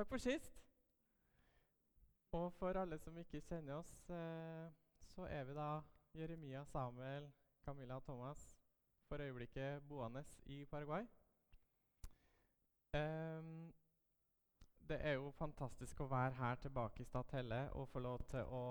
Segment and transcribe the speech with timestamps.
[0.00, 0.54] Takk for sist.
[2.32, 4.70] Og for alle som ikke kjenner oss, eh,
[5.10, 5.82] så er vi da
[6.16, 7.26] Jeremia, Samuel,
[7.60, 8.46] Camilla og Thomas
[9.08, 11.04] for øyeblikket boende i Paraguay.
[12.96, 13.74] Ehm,
[14.88, 18.64] det er jo fantastisk å være her tilbake i Stathelle og få lov til å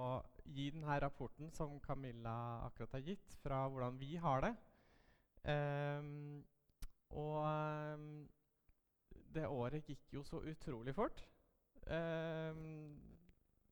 [0.45, 4.55] gi denne rapporten som Camilla akkurat har gitt, fra hvordan vi har det.
[5.45, 6.41] Ehm,
[7.21, 8.29] og ehm,
[9.33, 11.23] det året gikk jo så utrolig fort.
[11.87, 12.59] Eh,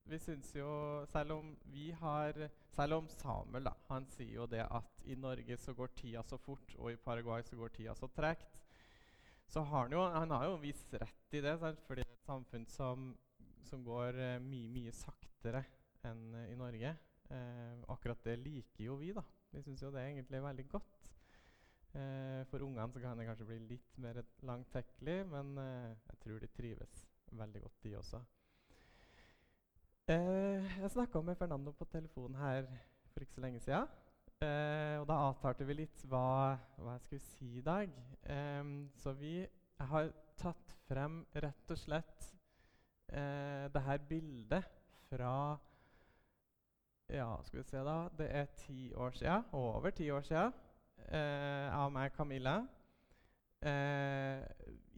[0.07, 0.70] vi syns jo
[1.11, 2.38] Selv om vi har
[2.71, 6.38] Selv om Samuel da, han sier jo det at i Norge så går tida så
[6.39, 8.61] fort, og i Paraguay så går tida så tregt.
[9.47, 11.81] Så har han jo Han har jo en viss rett i det, sant?
[11.88, 13.09] fordi det er et samfunn som,
[13.63, 15.63] som går eh, mye, mye saktere
[16.08, 16.94] enn eh, i Norge.
[17.30, 19.23] Eh, akkurat det liker jo vi, da.
[19.52, 20.96] Vi syns jo det er egentlig veldig godt.
[21.97, 26.43] Eh, for ungene så kan det kanskje bli litt mer langtekkelig, men eh, jeg tror
[26.43, 28.19] de trives veldig godt, de også.
[30.13, 32.69] Eh, jeg snakka med Fernando på telefonen her
[33.13, 33.89] for ikke så lenge siden.
[34.38, 37.94] Eh, og da avtalte vi litt hva, hva jeg skulle si i dag.
[39.02, 39.39] Så vi
[39.89, 42.27] har tatt frem rett og slett
[43.09, 44.69] eh, det her bildet
[45.09, 45.57] fra
[47.09, 47.97] Ja, skal vi se, da.
[48.19, 50.50] Det er ti år sia, over ti år sia,
[51.06, 52.58] eh, av meg, og Camilla.
[53.66, 54.44] Eh,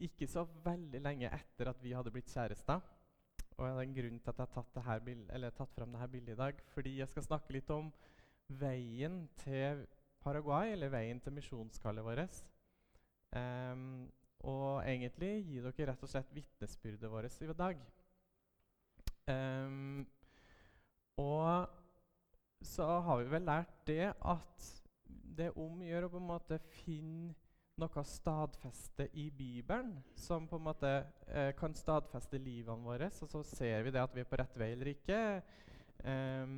[0.06, 2.80] ikke så veldig lenge etter at vi hadde blitt kjærester.
[3.56, 5.74] Og det er en grunn til at jeg har tatt, det her bild, eller tatt
[5.76, 6.62] frem dette bildet i dag.
[6.74, 7.90] Fordi jeg skal snakke litt om
[8.60, 9.84] veien til
[10.24, 12.42] Paraguay, eller veien til misjonskallet vårt.
[13.36, 13.86] Eh,
[14.48, 17.82] og egentlig gi dere rett og slett vitnesbyrdet vårt i dag.
[19.30, 20.06] Um,
[21.20, 21.68] og
[22.62, 24.70] så har vi vel lært det at
[25.36, 27.34] det er om å på en måte finne
[27.80, 30.90] noe stadfeste i Bibelen som på en måte
[31.32, 33.08] eh, kan stadfeste livene våre.
[33.08, 35.20] Og så ser vi det at vi er på rett vei eller ikke.
[36.04, 36.54] Eh,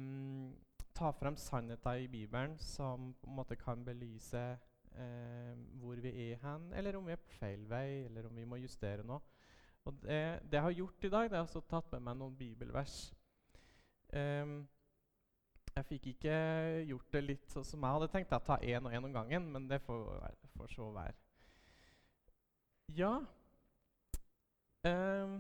[0.93, 4.43] ta frem sannheter i Bibelen som på en måte kan belyse
[4.99, 8.49] eh, hvor vi er hen, eller om vi er på feil vei, eller om vi
[8.49, 9.23] må justere noe.
[9.89, 12.37] Og det, det jeg har gjort i dag, det er altså tatt med meg noen
[12.39, 12.97] bibelvers.
[14.13, 14.61] Um,
[15.77, 16.35] jeg fikk ikke
[16.91, 19.47] gjort det litt sånn som jeg hadde tenkt, å ta én og én om gangen,
[19.55, 20.03] men det får,
[20.57, 21.17] får så være.
[22.93, 23.13] Ja
[24.85, 25.39] um,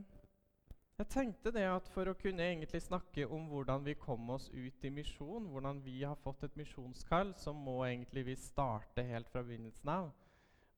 [0.96, 4.86] Jeg tenkte det at for å kunne egentlig snakke om hvordan vi kom oss ut
[4.86, 9.42] i misjon, hvordan vi har fått et misjonskall, så må egentlig vi starte helt fra
[9.44, 10.12] begynnelsen av.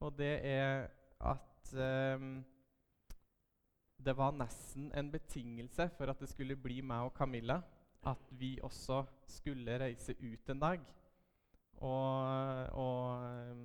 [0.03, 0.89] Og det er
[1.21, 2.41] at um,
[4.05, 7.61] det var nesten en betingelse for at det skulle bli meg og Camilla
[8.07, 10.81] at vi også skulle reise ut en dag.
[11.85, 13.57] Og, og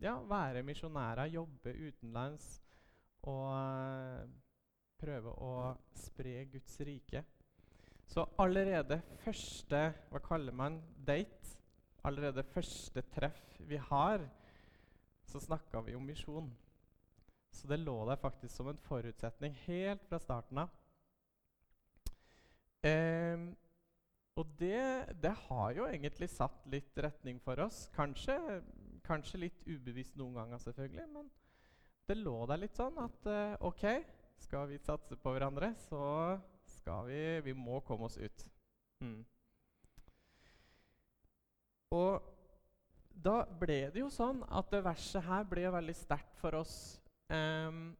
[0.00, 2.60] ja, være misjonærer, jobbe utenlands
[3.28, 4.30] og
[5.00, 5.52] prøve å
[5.96, 7.24] spre Guds rike.
[8.10, 11.56] Så allerede første hva kaller man date,
[12.02, 14.24] allerede første treff vi har,
[15.30, 16.50] så snakka vi om misjon.
[17.54, 20.79] Så det lå der faktisk som en forutsetning helt fra starten av.
[22.80, 23.50] Um,
[24.40, 24.80] og det,
[25.20, 27.82] det, har jo egentlig satt litt retning for oss.
[27.92, 28.36] Kanskje,
[29.04, 31.08] kanskje, litt ubevisst noen ganger, selvfølgelig.
[31.12, 31.28] Men
[32.08, 33.84] det lå der litt sånn at eh, OK,
[34.40, 36.38] skal vi satse på hverandre, så
[36.78, 37.20] skal vi
[37.50, 38.46] Vi må komme oss ut.
[39.04, 39.20] Mm.
[41.90, 42.30] Og
[43.10, 46.74] da ble det jo sånn at det verset her ble veldig sterkt for oss.
[47.28, 47.90] Um,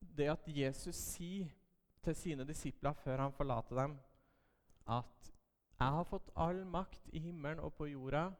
[0.00, 1.48] det at Jesus sier
[2.04, 3.98] til sine disipler før han forlater dem,
[4.88, 5.32] at
[5.80, 8.32] 'Jeg har fått all makt i himmelen og på jorda'.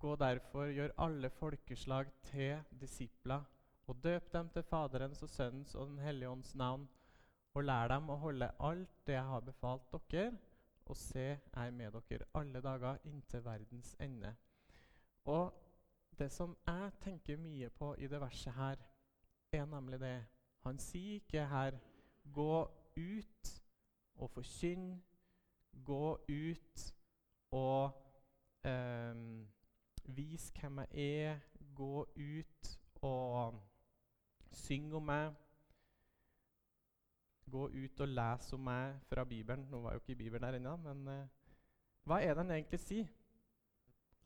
[0.00, 3.42] Gå derfor, gjør alle folkeslag til disipler,
[3.86, 6.88] og døp dem til Faderens og Sønnens og Den hellige ånds navn,
[7.54, 10.38] og lær dem å holde alt det jeg har befalt dere,
[10.86, 14.34] og se, jeg er med dere alle dager inntil verdens ende.
[15.24, 15.54] Og
[16.18, 18.76] det som jeg tenker mye på i det verset her,
[19.52, 20.26] er nemlig det
[20.60, 21.78] Han sier ikke her
[22.32, 23.52] 'gå ut
[24.20, 24.92] og forkynn.
[25.84, 26.86] Gå ut
[27.56, 27.92] og
[28.64, 29.48] um,
[30.04, 31.40] vis hvem jeg er.
[31.74, 33.60] Gå ut og
[34.52, 35.34] syng om meg.
[37.50, 39.66] Gå ut og les om meg fra Bibelen.
[39.70, 41.40] Nå var jo ikke Bibelen der ennå, men uh,
[42.06, 43.08] hva er det han egentlig sier?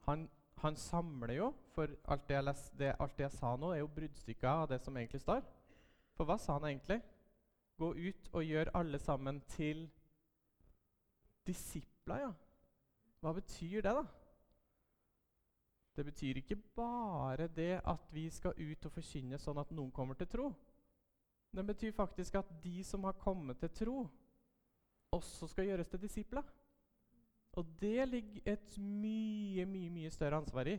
[0.05, 0.29] Han,
[0.61, 3.91] han samler jo, for alt det, les, det, alt det jeg sa nå, er jo
[3.97, 5.45] bruddstykker av det som egentlig står.
[6.15, 7.01] For hva sa han egentlig?
[7.79, 9.87] Gå ut og gjør alle sammen til
[11.47, 12.33] disipler, ja.
[13.21, 14.05] Hva betyr det, da?
[15.95, 20.19] Det betyr ikke bare det at vi skal ut og forkynne sånn at noen kommer
[20.19, 20.49] til tro.
[21.55, 23.97] Den betyr faktisk at de som har kommet til tro,
[25.15, 26.43] også skal gjøres til disipler.
[27.55, 30.79] Og det ligger et mye, mye, mye større ansvar i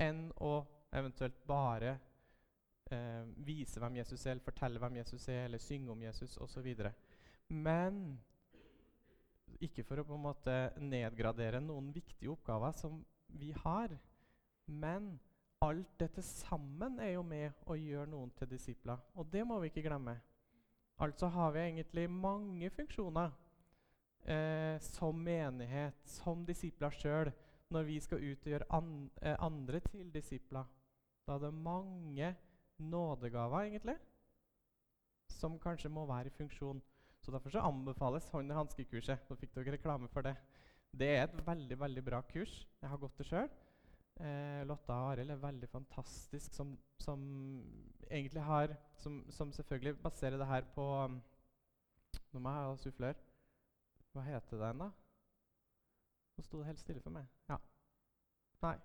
[0.00, 0.56] enn å
[0.96, 1.94] eventuelt bare
[2.92, 6.68] eh, vise hvem Jesus er, fortelle hvem Jesus er, eller synge om Jesus osv.
[7.48, 8.18] Men
[9.60, 13.00] ikke for å på en måte nedgradere noen viktige oppgaver som
[13.40, 13.92] vi har,
[14.70, 15.12] men
[15.60, 19.00] alt dette sammen er jo med å gjøre noen til disipler.
[19.20, 20.16] Og det må vi ikke glemme.
[21.00, 23.32] Altså har vi egentlig mange funksjoner
[24.24, 27.32] eh, som menighet, som disipler sjøl,
[27.70, 30.64] når vi skal ut og gjøre an, eh, andre til disipler.
[31.26, 32.32] Da er det mange
[32.80, 33.96] nådegaver, egentlig,
[35.30, 36.82] som kanskje må være i funksjon.
[37.20, 39.28] Så Derfor så anbefales hånd- og hanskekurset.
[39.28, 40.36] Nå fikk dere reklame for det.
[40.96, 42.66] Det er et veldig veldig bra kurs.
[42.82, 43.50] Jeg har gått det sjøl.
[44.20, 47.20] Eh, Lotta og Arild er veldig fantastisk, som, som
[48.10, 51.22] egentlig har som, som, selvfølgelig baserer det her på um,
[52.32, 53.22] Nå må jeg ha sufflør.
[54.12, 54.90] Hva heter den, da?
[56.36, 57.26] Nå sto det helt stille for meg.
[57.48, 57.56] Ja.
[58.62, 58.76] Nei.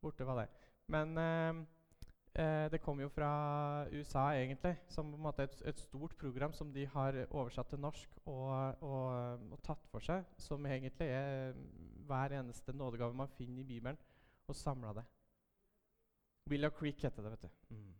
[0.00, 0.46] Borte var det.
[0.88, 1.66] Men eh,
[2.34, 3.30] eh, det kom jo fra
[3.92, 7.80] USA, egentlig, som på en måte et, et stort program som de har oversatt til
[7.82, 11.56] norsk og, og, og tatt for seg, som egentlig er
[12.10, 13.98] hver eneste nådegave man finner i Bibelen
[14.48, 15.06] og samla det.
[16.50, 17.74] Willow Creek heter det, vet du.
[17.74, 17.94] Mm.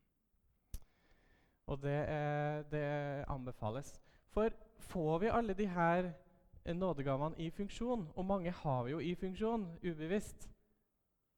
[1.70, 4.00] Og det, eh, det, anbefales.
[4.28, 6.12] For får vi alle de her
[6.64, 10.50] eh, nådegavene i funksjon, og mange har vi jo i funksjon ubevisst,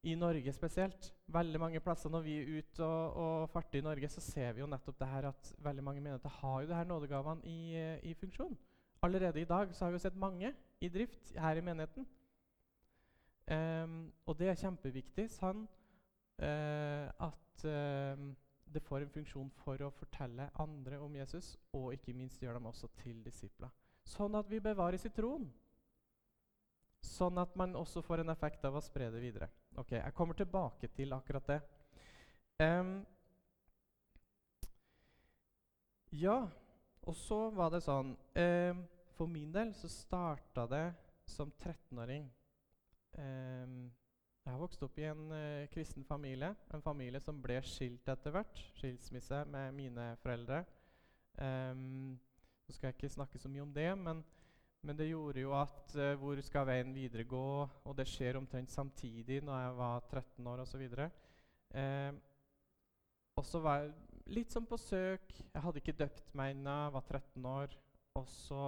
[0.03, 4.09] i Norge spesielt Veldig mange plasser når vi er ute og, og farter i Norge,
[4.11, 6.89] så ser vi jo nettopp det her at veldig mange menigheter har jo det her
[6.89, 8.57] nådegavene i, eh, i funksjon.
[9.03, 10.51] Allerede i dag så har vi jo sett mange
[10.83, 12.05] i drift her i menigheten.
[13.47, 18.21] Um, og det er kjempeviktig sånn uh, at uh,
[18.73, 22.69] det får en funksjon for å fortelle andre om Jesus, og ikke minst gjøre dem
[22.71, 23.73] også til disipler.
[24.07, 25.49] Sånn at vi bevares i troen.
[27.03, 29.51] Sånn at man også får en effekt av å spre det videre.
[29.75, 31.61] Ok, Jeg kommer tilbake til akkurat det.
[32.61, 33.05] Um,
[36.11, 36.47] ja,
[37.01, 38.83] og så var det sånn um,
[39.17, 40.85] For min del så starta det
[41.25, 42.27] som 13-åring.
[43.17, 43.89] Um,
[44.43, 48.35] jeg har vokst opp i en uh, kristen familie, en familie som ble skilt etter
[48.35, 48.61] hvert.
[48.77, 50.61] Skilsmisse med mine foreldre.
[51.39, 52.19] Um,
[52.67, 54.21] så skal jeg ikke snakke så mye om det, men,
[54.83, 57.45] men det gjorde jo at uh, hvor skal veien videre gå?
[57.87, 60.83] Og det skjer omtrent samtidig når jeg var 13 år osv.
[63.39, 63.93] Og så var jeg
[64.35, 65.31] litt sånn på søk.
[65.39, 67.73] Jeg hadde ikke døpt meg ennå, var 13 år.
[68.19, 68.65] Og så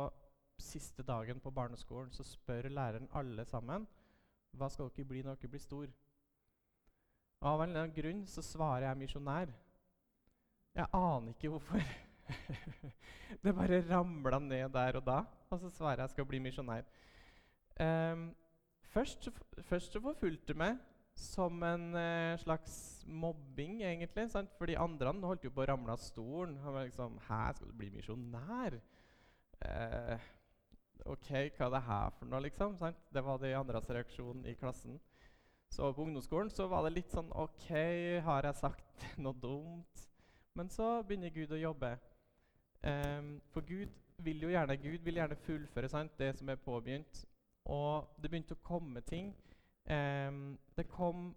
[0.62, 3.86] siste dagen på barneskolen så spør læreren alle sammen
[4.56, 5.92] hva skal dere bli når dere blir stor?
[7.42, 9.52] Og Av en eller annen grunn så svarer jeg misjonær.
[10.76, 11.84] Jeg aner ikke hvorfor.
[13.44, 15.19] det bare ramla ned der og da,
[15.50, 16.88] og så svarer jeg skal bli misjonær.
[17.80, 18.30] Um,
[18.94, 19.30] først,
[19.68, 20.77] først så forfulgte meg
[21.16, 24.30] som en uh, slags mobbing, egentlig.
[24.31, 24.51] Sant?
[24.57, 26.57] For de andre holdt jo på å ramle av stolen.
[26.63, 28.81] Han var liksom 'Hæ, skal du bli misjonær?'
[29.66, 30.19] Uh,
[31.06, 32.77] OK, hva er det her for noe, liksom?
[32.77, 32.98] Sant?
[33.13, 35.00] Det var de andres reaksjon i klassen.
[35.72, 37.69] Så på ungdomsskolen så var det litt sånn OK,
[38.25, 40.06] har jeg sagt noe dumt?
[40.56, 41.95] Men så begynner Gud å jobbe.
[42.86, 47.25] Um, for Gud vil jo gjerne Gud vil gjerne fullføre sant, det som er påbegynt.
[47.65, 49.34] Og det begynte å komme ting.
[49.89, 51.32] Um, det kom,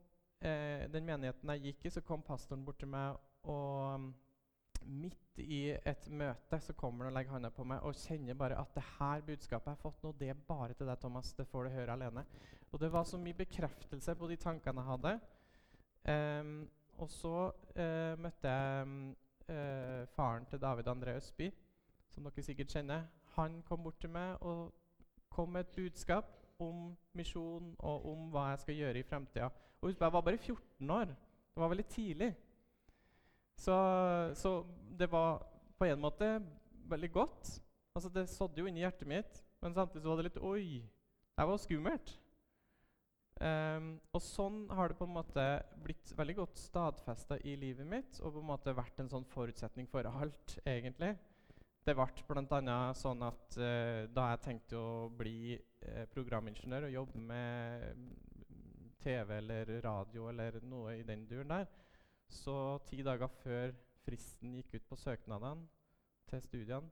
[0.44, 3.16] uh, Den menigheten jeg gikk i, så kom pastoren bort til meg
[3.48, 4.10] og
[4.88, 8.58] midt i et møte så kommer han og legger hånda på meg og kjenner bare
[8.60, 11.32] at det her budskapet jeg har fått nå, det er bare til deg, Thomas.
[11.36, 12.24] Det får du høre alene.
[12.72, 15.14] Og det var så mye bekreftelse på de tankene jeg hadde.
[16.08, 16.52] Um,
[16.98, 19.16] og så uh, møtte jeg
[19.48, 21.50] uh, faren til David André Østby,
[22.08, 23.06] som dere sikkert kjenner.
[23.36, 24.74] Han kom bort til meg og
[25.30, 29.50] kom med et budskap om misjon og om hva jeg skal gjøre i framtida.
[29.82, 31.04] Jeg var bare 14 år.
[31.04, 32.36] Det var veldig tidlig.
[33.58, 33.76] Så,
[34.34, 34.64] så,
[34.98, 35.46] det var
[35.78, 36.42] på en måte
[36.90, 37.62] veldig godt.
[37.94, 40.82] Altså Det sådde jo inni hjertet mitt, men samtidig så var det litt Oi,
[41.38, 42.20] det var skummelt.
[43.38, 45.42] Um, og sånn har det på en måte
[45.84, 49.86] blitt veldig godt stadfesta i livet mitt og på en måte vært en sånn forutsetning
[49.90, 51.12] for alt, egentlig.
[51.86, 52.78] Det ble bl.a.
[52.98, 58.02] sånn at uh, da jeg tenkte å bli uh, programingeniør og jobbe med
[58.98, 61.68] TV eller radio eller noe i den duren der,
[62.28, 65.68] så ti dager før fristen gikk ut på søknadene
[66.28, 66.90] til studiene,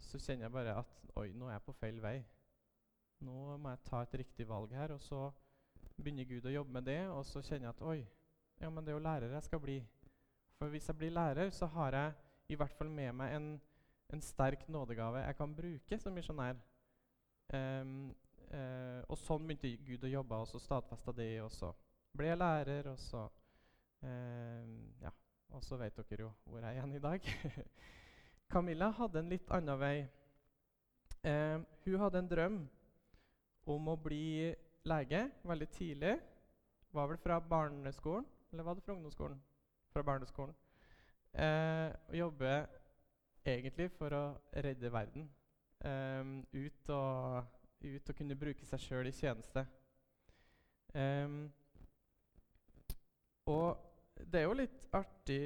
[0.00, 2.16] så kjenner jeg bare at oi, nå er jeg på feil vei.
[3.24, 4.92] Nå må jeg ta et riktig valg her.
[4.96, 5.20] Og så
[6.02, 7.98] begynner Gud å jobbe med det, og så kjenner jeg at oi,
[8.60, 9.76] ja, men det er jo lærer jeg skal bli.
[10.56, 12.12] For hvis jeg blir lærer, så har jeg
[12.48, 13.48] i hvert fall med meg en,
[14.12, 16.60] en sterk nådegave jeg kan bruke som misjonær.
[17.52, 18.14] Um,
[18.50, 21.30] uh, og sånn begynte Gud å jobbe, og så stadfesta det.
[21.44, 21.72] Og så
[22.16, 24.64] ble jeg lærer, og så uh,
[25.02, 25.12] Ja,
[25.52, 27.28] og så vet dere jo hvor jeg er igjen i dag.
[28.52, 29.96] Camilla hadde en litt annen vei.
[31.26, 32.58] Uh, hun hadde en drøm
[33.66, 34.54] om å bli
[34.86, 36.14] lege veldig tidlig.
[36.92, 39.42] Var vel fra barneskolen, eller var det fra ungdomsskolen?
[39.92, 40.54] Fra barneskolen.
[41.32, 42.66] Eh, og jobber
[43.46, 44.24] egentlig for å
[44.64, 45.28] redde verden.
[45.84, 47.44] Um, ut, og,
[47.84, 49.66] ut, og, kunne bruke seg sjøl i tjeneste.
[50.96, 51.52] Um,
[53.52, 53.76] og
[54.16, 55.42] det er jo litt artig,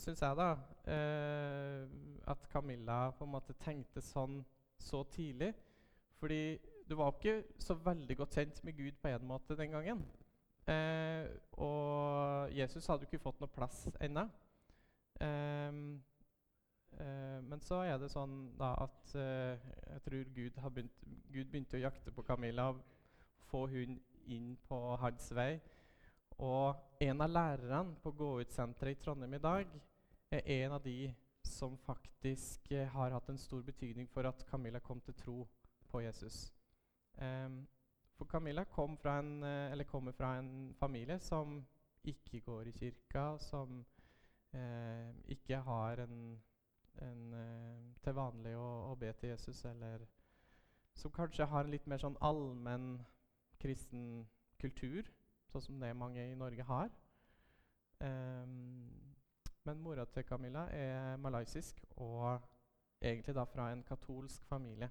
[0.00, 0.48] syns jeg, da,
[0.88, 1.84] uh,
[2.32, 4.40] at Camilla på en måte tenkte sånn
[4.80, 5.52] så tidlig.
[6.18, 6.40] Fordi
[6.88, 10.04] du var ikke så veldig godt kjent med Gud på en måte den gangen.
[10.68, 11.28] Eh,
[11.60, 14.24] og Jesus hadde jo ikke fått noe plass ennå.
[15.20, 15.78] Eh,
[17.00, 19.54] eh, men så er det sånn da at uh,
[19.90, 22.70] jeg tror Gud, begynt, Gud, begynte å jakte på Camilla
[23.50, 23.98] få hun
[24.32, 25.58] inn på hans vei.
[26.40, 29.76] Og en av lærerne på Gå-ut-senteret i Trondheim i dag
[30.34, 31.12] er en av de
[31.44, 35.38] som faktisk uh, har hatt en stor betydning for at Camilla kom til tro
[35.92, 36.48] på Jesus.
[37.22, 37.66] Um,
[38.14, 41.66] for Camilla kom fra en, kommer fra en familie som
[42.04, 43.84] ikke går i kirka, som
[44.52, 46.42] eh, ikke har en,
[47.02, 50.06] en eh, til vanlig å, å, be til Jesus, eller
[50.94, 52.98] som kanskje har en litt mer sånn allmenn
[53.58, 54.26] kristen
[54.60, 55.08] kultur,
[55.50, 56.92] sånn som det mange i Norge har.
[58.04, 58.90] Um,
[59.64, 62.42] men mora til Camilla er malaysisk og
[63.00, 64.90] egentlig da fra en katolsk familie.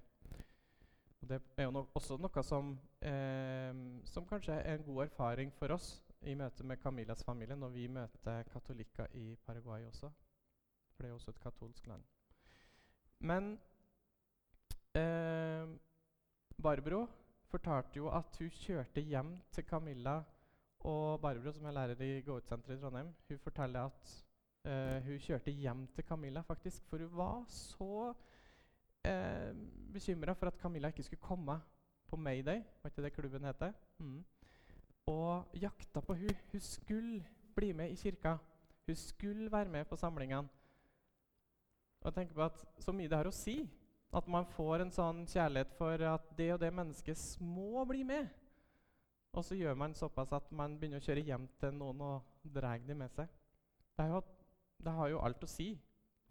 [1.24, 5.52] Og det er jo no også noe som, eh, som kanskje er en god erfaring
[5.56, 5.86] for oss
[6.20, 10.10] i møte med Camillas familie når vi møter katolikker i Paraguay også.
[10.92, 12.04] For det er jo også et katolsk land.
[13.20, 13.48] Men
[15.00, 15.72] eh,
[16.62, 17.06] Barbro
[17.48, 20.18] fortalte jo at hun kjørte hjem til Camilla
[20.80, 24.14] og Barbro, som er lærer i Gå-ut-senteret i Trondheim, hun forteller at
[24.68, 28.12] eh, hun kjørte hjem til Camilla, faktisk, for hun var så
[29.04, 29.50] eh,
[29.94, 31.60] bekymra for at Camilla ikke skulle komme
[32.08, 32.62] på Mayday.
[32.82, 33.72] Var ikke det klubben heter?
[33.98, 34.24] Mm
[35.10, 36.36] og jakta på hun.
[36.52, 38.36] Hun skulle bli med i kirka.
[38.86, 40.48] Hun skulle være med på samlingene.
[42.00, 43.64] Og jeg tenker på at Så mye det har å si
[44.14, 48.28] at man får en sånn kjærlighet for at det og det mennesket må bli med.
[49.34, 52.78] Og så gjør man såpass at man begynner å kjøre hjem til noen og drar
[52.78, 53.26] dem med seg.
[53.96, 54.20] Det, jo,
[54.78, 55.72] det, har jo alt å si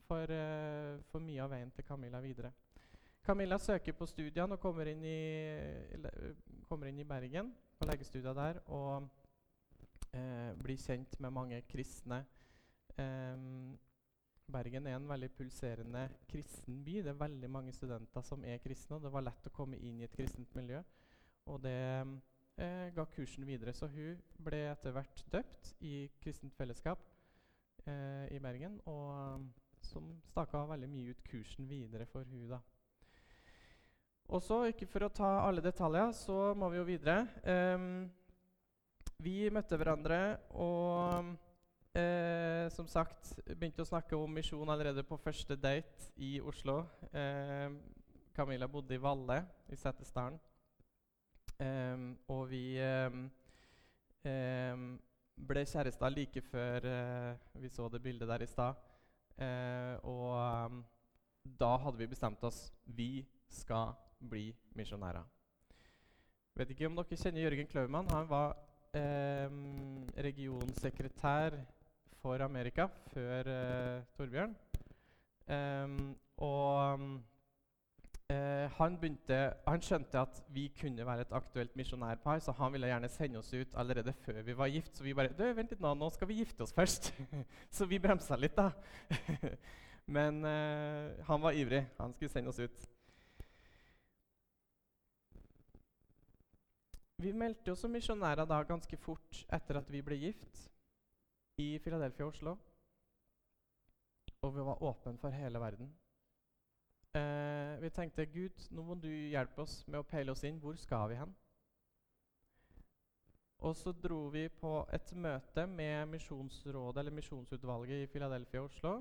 [0.07, 2.53] for, uh, for mye av veien til Camilla videre.
[3.23, 5.19] Camilla søker på studiene og kommer inn i,
[6.67, 9.05] kommer inn i Bergen på legestudiet der og
[10.11, 12.25] eh, blir kjent med mange kristne.
[12.99, 13.45] Eh,
[14.51, 16.97] Bergen er en veldig pulserende kristen by.
[17.05, 18.97] Det er veldig mange studenter som er kristne.
[18.97, 20.83] og Det var lett å komme inn i et kristent miljø.
[21.47, 21.79] Og det
[22.57, 23.73] eh, ga kursen videre.
[23.73, 27.07] Så hun ble etter hvert døpt i Kristent Fellesskap
[27.87, 28.81] eh, i Bergen.
[28.85, 29.47] Og
[29.83, 32.59] som staka veldig mye ut kursen videre for hun da.
[34.31, 37.25] Og så, ikke for å ta alle detaljer, så må vi jo videre.
[37.43, 38.05] Um,
[39.23, 40.19] vi møtte hverandre
[40.59, 41.29] og
[41.95, 46.81] eh, som sagt begynte å snakke om misjon allerede på første date i Oslo.
[47.13, 47.69] Eh,
[48.35, 49.39] Camilla bodde i Valle
[49.71, 50.39] i Setesdalen.
[51.61, 52.65] Eh, og vi
[55.33, 58.79] ble kjærester like før eh, vi så det bildet der i stad.
[59.37, 60.83] Eh, og
[61.43, 62.65] da hadde vi bestemt oss.
[62.85, 63.93] Vi skal
[64.29, 65.25] bli misjonærer.
[66.55, 68.09] Vet ikke om dere kjenner Jørgen Klaumann.
[68.13, 68.55] Han var
[68.93, 69.49] eh,
[70.25, 71.57] regionsekretær
[72.21, 74.53] for Amerika før eh, Torbjørn.
[75.43, 77.01] Um, og
[78.31, 82.87] eh, han, begynte, han, skjønte at vi kunne være et aktuelt misjonærpar, så han ville
[82.87, 84.97] gjerne sende oss ut allerede før vi var gift.
[84.97, 87.11] Så vi bare du, vent litt nå, nå skal vi gifte oss først.
[87.75, 88.71] så vi bremsa litt, da.
[90.15, 91.85] Men eh, han var ivrig.
[91.99, 92.89] Han skulle sende oss ut.
[97.23, 100.65] Vi meldte oss som misjonærer da ganske fort etter at vi ble gift
[101.61, 102.55] i Philadelphia og Oslo.
[104.43, 105.93] Og vi var åpne for hele verden.
[107.15, 110.59] Eh, vi tenkte Gud, nå må du hjelpe oss med å peile oss inn.
[110.59, 111.31] Hvor skal vi hen?
[113.63, 118.97] Og så dro vi på et møte med Misjonsrådet, eller Misjonsutvalget i Philadelphia og Oslo.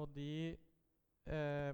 [0.00, 0.56] Og de
[1.28, 1.72] eh,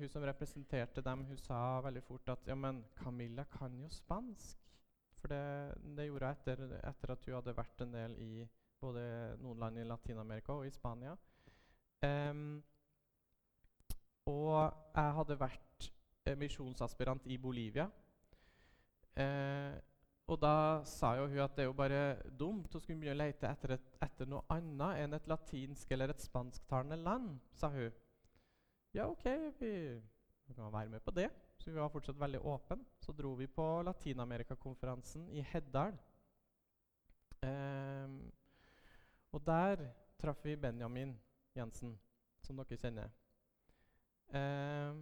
[0.00, 4.63] Hun som representerte dem, hun sa veldig fort at ja, men Camilla kan jo spansk.
[5.24, 8.32] For det, det gjorde jeg etter, etter, at hun hadde vært en del i
[8.84, 9.04] både
[9.40, 11.14] noen land i Latin-Amerika og i Spania.
[12.04, 12.58] Um,
[14.28, 15.86] jeg hadde vært
[16.26, 17.86] eh, misjonsaspirant i Bolivia.
[19.16, 19.80] Eh,
[20.28, 23.22] og da sa jo hun at det er jo bare dumt å skulle begynne å
[23.24, 27.92] lete etter, et, etter noe annet enn et latinsk eller et spansktalende land, sa hun.
[28.92, 29.24] Ja, OK,
[29.60, 29.72] vi,
[30.44, 31.30] vi kan være med på det.
[31.64, 32.76] Så vi var fortsatt veldig åpne.
[33.00, 35.94] Så dro vi på Latin-Amerika-konferansen i Heddal.
[37.40, 38.10] Eh,
[39.32, 39.86] og der
[40.20, 41.14] traff vi Benjamin
[41.56, 41.94] Jensen,
[42.44, 43.14] som dere kjenner.
[44.28, 45.00] Eh,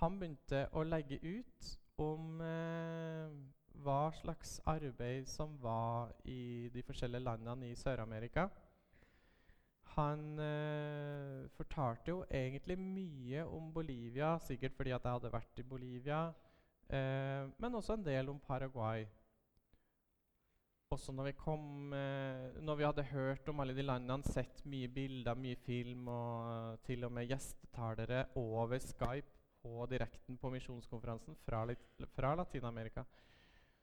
[0.00, 1.68] han begynte å legge ut
[2.00, 3.36] om eh,
[3.84, 8.48] hva slags arbeid som var i de forskjellige landene i Sør-Amerika.
[9.98, 15.64] Han eh, fortalte jo egentlig mye om Bolivia, sikkert fordi at jeg hadde vært i
[15.66, 16.20] Bolivia,
[16.86, 19.08] eh, men også en del om Paraguay.
[20.94, 24.88] Også når vi, kom, eh, når vi hadde hørt om alle de landene, sett mye
[24.88, 31.66] bilder, mye film og til og med gjestetalere over Skype på direkten på misjonskonferansen fra,
[32.14, 33.02] fra Latin-Amerika,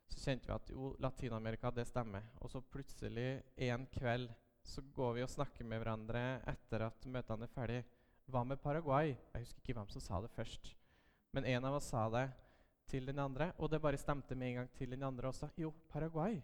[0.07, 2.24] så kjente vi at jo, Latin-Amerika, det stemmer.
[2.39, 4.31] Og så plutselig en kveld
[4.65, 7.84] så går vi og snakker med hverandre etter at møtene er ferdig.
[8.25, 9.13] Hva med Paraguay?
[9.13, 10.72] Jeg husker ikke hvem som sa det først.
[11.36, 12.25] Men en av oss sa det
[12.89, 15.50] til den andre, og det bare stemte med en gang til den andre også.
[15.57, 16.39] Jo, Paraguay.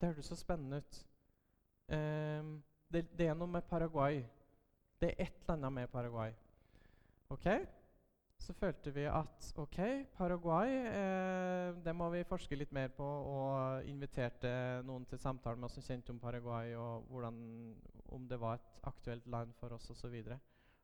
[0.00, 0.98] Det hørtes så spennende ut.
[1.88, 4.20] Um, det, det, er noe med Paraguay.
[5.00, 6.32] Det er et eller annet med Paraguay.
[7.28, 7.48] Ok?
[8.38, 9.78] Så følte vi at ok,
[10.14, 14.50] Paraguay eh, det må vi forske litt mer på, og inviterte
[14.86, 17.40] noen til samtale med oss som kjente om Paraguay, og hvordan,
[18.14, 20.04] om det var et aktuelt land for oss osv.
[20.04, 20.38] Så, videre.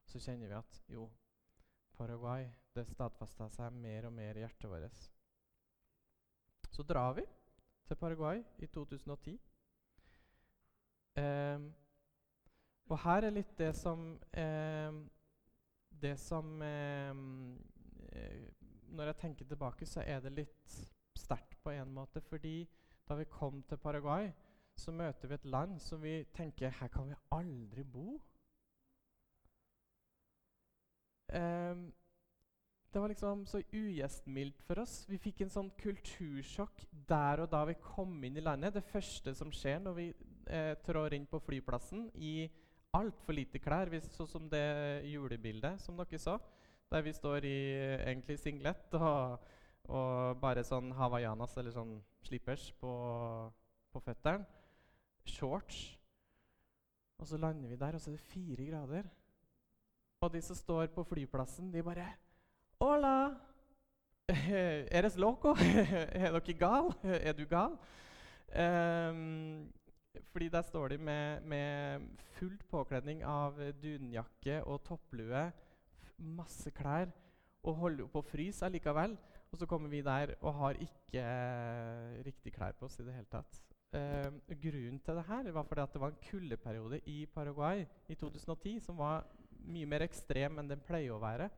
[0.07, 1.07] så kjenner vi at jo,
[1.95, 5.07] Paraguay det stadfesta seg mer og mer i hjertet vårt.
[6.73, 7.27] Så drar vi
[7.87, 9.39] til Paraguay i 2010.
[11.21, 11.71] Eh,
[12.89, 15.03] og her er litt det som eh,
[16.03, 17.11] det som eh,
[18.13, 18.49] eh,
[18.93, 20.75] Når jeg tenker tilbake, så er det litt
[21.17, 22.21] sterkt på en måte.
[22.21, 22.69] Fordi
[23.09, 24.31] da vi kom til Paraguay,
[24.77, 28.21] så møter vi et land som vi tenker her kan vi aldri bo.
[31.33, 31.93] Um,
[32.93, 35.07] det var liksom så ugjestmildt for oss.
[35.09, 38.75] Vi fikk en sånn kultursjokk der og da vi kom inn i landet.
[38.77, 40.07] Det første som skjer når vi
[40.53, 42.51] eh, trår inn på flyplassen i
[42.93, 46.37] altfor lite klær, sånn som det julebildet som dere så.
[46.93, 47.59] Der vi står i
[48.05, 49.47] egentlig singlet og,
[49.89, 51.95] og bare sånn hawaiianas eller sånn
[52.27, 52.93] slippers på,
[53.93, 54.45] på føttene.
[55.25, 55.81] Shorts.
[57.23, 59.09] Og så lander vi der, og så er det fire grader.
[60.23, 62.11] Og de som står på flyplassen, de bare
[62.83, 63.33] Hola!
[64.99, 65.55] Eres loco?
[66.19, 66.93] er dere gal?
[67.29, 67.79] er du gal?
[68.53, 69.71] Um,
[70.33, 75.45] fordi der står de med, med fullt påkledning av dunjakke og topplue,
[76.19, 77.13] masse klær,
[77.63, 79.17] og holder på å fryse allikevel.
[79.53, 83.15] Og så kommer vi der og har ikke eh, riktig klær på oss i det
[83.15, 83.61] hele tatt.
[83.93, 84.31] Eh,
[84.63, 88.79] grunnen til det her var fordi at det var en kuldeperiode i Paraguay i 2010
[88.81, 89.27] som var
[89.69, 91.51] mye mer ekstrem enn den pleier å være.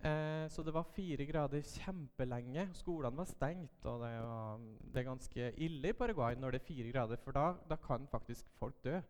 [0.00, 2.68] Eh, så det var fire grader kjempelenge.
[2.72, 3.84] Skolene var stengt.
[3.84, 7.36] Og det, var, det, er ganske ille i Paraguay når det er fire grader, for
[7.36, 9.00] da, da, kan faktisk folk dø.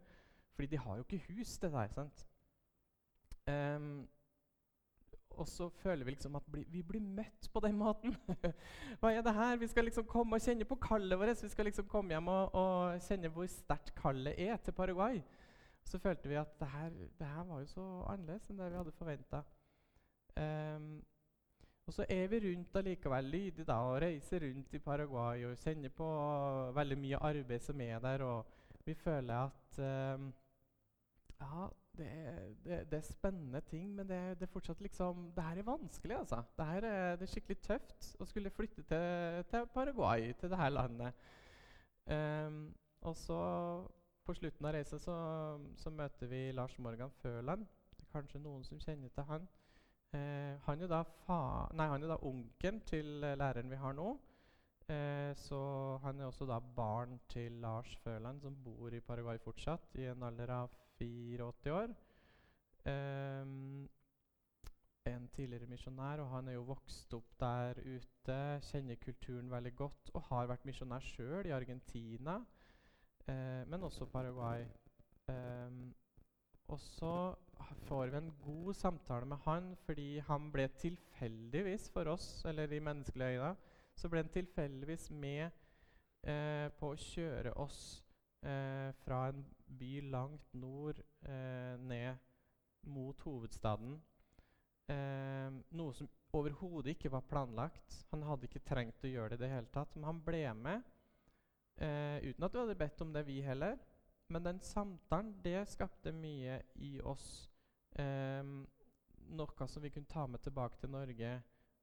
[0.55, 1.92] Fordi de har jo ikke hus, det der.
[1.94, 2.26] sant?
[3.46, 4.09] Um,
[5.31, 8.16] og så føler vi liksom at bli, vi blir møtt på den måten.
[9.00, 9.57] Hva er det her?
[9.57, 11.42] Vi skal liksom komme og kjenne på kallet vårt.
[11.42, 15.22] Vi skal liksom komme hjem og, og kjenne hvor sterkt kallet er til Paraguay.
[15.87, 18.79] Så følte vi at det her, det her var jo så annerledes enn det vi
[18.83, 19.44] hadde forventa.
[20.40, 21.03] Um,
[21.87, 25.90] og så er vi rundt allikevel lydige da, og reiser rundt i Paraguay og kjenner
[25.90, 26.09] på
[26.76, 28.22] veldig mye arbeid som er der.
[28.22, 28.46] Og
[28.87, 29.81] vi føler at
[30.14, 30.29] um,
[31.40, 31.66] ja,
[31.98, 35.59] det er, det, det er, spennende ting, men det, det, er fortsatt liksom Det her
[35.59, 36.42] er vanskelig, altså.
[36.59, 40.59] Det her er, det er skikkelig tøft å skulle flytte til, til Paraguay, til det
[40.61, 41.26] her landet.
[42.07, 43.40] Um, og så
[44.24, 45.16] på slutten av reisen så,
[45.76, 47.66] så, møter vi Lars Morgan Føland.
[47.96, 49.48] Det er kanskje noen som kjenner til han.
[50.12, 51.05] Eh, han, er da
[51.79, 54.09] nei, han er da onkelen til eh, læreren vi har nå.
[54.90, 55.61] Eh, så
[56.03, 60.23] han er også da barn til Lars Føland, som bor i Paraguay fortsatt, i en
[60.27, 61.94] alder av 84 år.
[62.90, 63.88] Um,
[65.07, 70.11] en tidligere misjonær, og han er jo vokst opp der ute, kjenner kulturen veldig godt
[70.14, 72.40] og har vært misjonær sjøl i Argentina,
[73.29, 74.66] eh, men også Paraguay.
[75.29, 75.94] Um,
[76.71, 77.15] og så
[77.89, 82.83] får vi en god samtale med han fordi han ble tilfeldigvis for oss, eller i
[82.83, 83.57] menneskelige øyne,
[83.97, 85.51] så ble han tilfeldigvis med
[86.23, 87.81] eh, på å kjøre oss
[88.47, 89.43] eh, fra en
[89.81, 92.23] by langt nord eh, ned
[92.87, 93.99] mot hovedstaden.
[94.91, 98.01] Eh, noe som overhodet ikke var planlagt.
[98.15, 100.87] Han hadde ikke trengt å gjøre det i det hele tatt, men han ble med
[101.83, 103.79] eh, uten at vi hadde bedt om det, vi heller.
[104.31, 107.51] Men den samtalen, det skapte mye i oss.
[107.99, 108.45] Eh,
[109.31, 111.33] noe som vi kunne ta med tilbake til Norge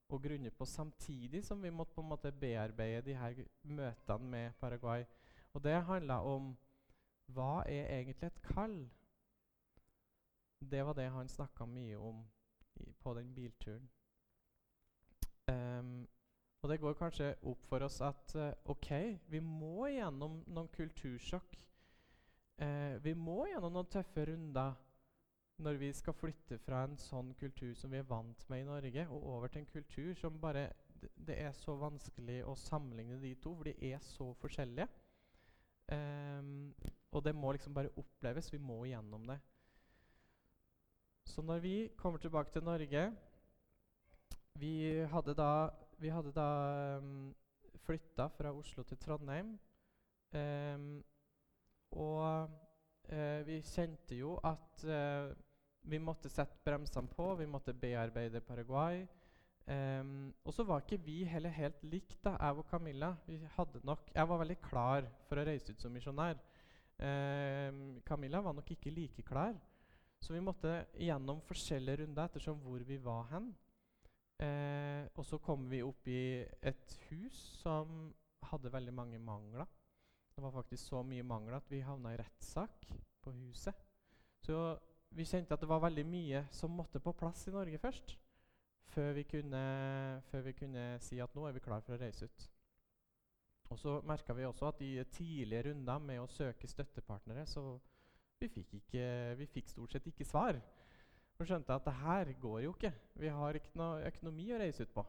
[0.08, 4.56] og grunne på samtidig som vi måtte på en måte bearbeide de her møtene med
[4.62, 5.04] Paraguay.
[5.54, 6.54] Og det handla om
[7.36, 8.78] hva er egentlig et kall?
[10.60, 12.24] Det var det han snakka mye om
[12.80, 13.90] i, på den bilturen.
[15.52, 16.08] Um,
[16.62, 18.92] og det går kanskje opp for oss at uh, OK,
[19.28, 21.60] vi må gjennom noen kultursjokk.
[22.58, 24.74] Uh, vi må gjennom noen tøffe runder
[25.62, 29.06] når vi skal flytte fra en sånn kultur som vi er vant med i Norge,
[29.10, 33.52] og over til en kultur som bare Det, er så vanskelig å sammenligne de to,
[33.54, 34.88] for de er så forskjellige.
[35.94, 36.74] Um,
[37.14, 38.50] og det må liksom bare oppleves.
[38.52, 39.38] Vi må gjennom det.
[41.30, 43.12] Så når vi kommer tilbake til Norge
[44.58, 45.70] Vi hadde da,
[46.02, 46.50] vi hadde da
[46.98, 47.36] um,
[47.86, 49.60] flytta fra Oslo til Trondheim.
[50.34, 51.04] Um,
[51.96, 52.50] og
[53.10, 55.30] eh, vi kjente jo at eh,
[55.88, 59.06] vi måtte sette bremsene på, vi måtte bearbeide Paraguay.
[59.68, 63.12] Um, og så var ikke vi heller helt likt, da, jeg og Camilla.
[63.28, 66.40] Vi hadde nok, jeg var veldig klar for å reise ut som misjonær.
[66.98, 69.58] Um, Camilla var nok ikke like klar.
[70.24, 73.52] Så vi måtte gjennom forskjellige runder ettersom hvor vi var hen.
[74.38, 78.12] Uh, og så kom vi opp i et hus som
[78.48, 79.68] hadde veldig mange mangler.
[80.38, 82.84] Det var faktisk så mye mangler at vi havna i rettssak
[83.26, 83.74] på huset.
[84.46, 84.78] Så
[85.18, 88.14] vi kjente at det var veldig mye som måtte på plass i Norge først.
[88.94, 89.64] Før vi kunne,
[90.30, 92.46] før vi kunne si at nå er vi klar for å reise ut.
[93.74, 97.66] Og så merka vi også at i tidlige runder med å søke støttepartnere, så
[98.38, 99.10] vi fikk, ikke,
[99.42, 100.62] vi fikk stort sett ikke svar.
[101.42, 102.94] Og skjønte at det her går jo ikke.
[103.18, 105.02] Vi har ikke noe økonomi å reise ut på.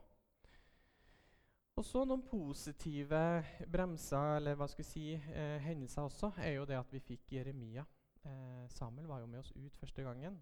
[1.79, 3.19] Og så noen positive
[3.71, 7.37] bremser, eller hva skal vi si, eh, hendelser også, er jo det at vi fikk
[7.37, 7.85] Jeremia
[8.23, 10.39] Eh, Samuel var jo med oss ut første gangen,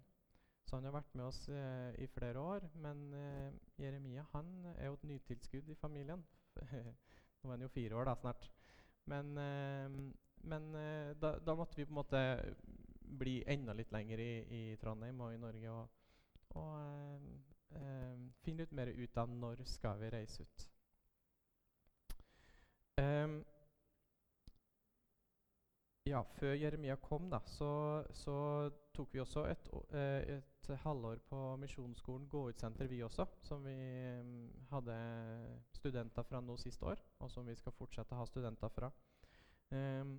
[0.66, 2.68] så han har vært med oss eh, i flere år.
[2.82, 6.24] Men eh, Jeremia han er jo et nytilskudd i familien.
[7.38, 8.50] Nå er han jo fire år da snart.
[9.08, 10.00] Men, eh,
[10.50, 12.24] men eh, da, da, måtte vi på en måte
[13.18, 15.94] bli enda litt lenger i, i Trondheim og i Norge og,
[16.60, 17.30] og
[18.44, 20.66] finne litt mer ut av når skal vi reise ut.
[22.98, 23.44] Um,
[26.08, 27.70] ja, før Jeremia kom, da, så,
[28.16, 28.36] så
[28.96, 33.24] tok vi også et, eh, et, halvår på Misjonsskolen Gå-ut-senter, vi også.
[33.44, 33.74] Som vi
[34.20, 34.96] um, hadde
[35.72, 38.90] studenter fra nå siste år, og som vi skal fortsette å ha studenter fra.
[39.72, 40.18] Um,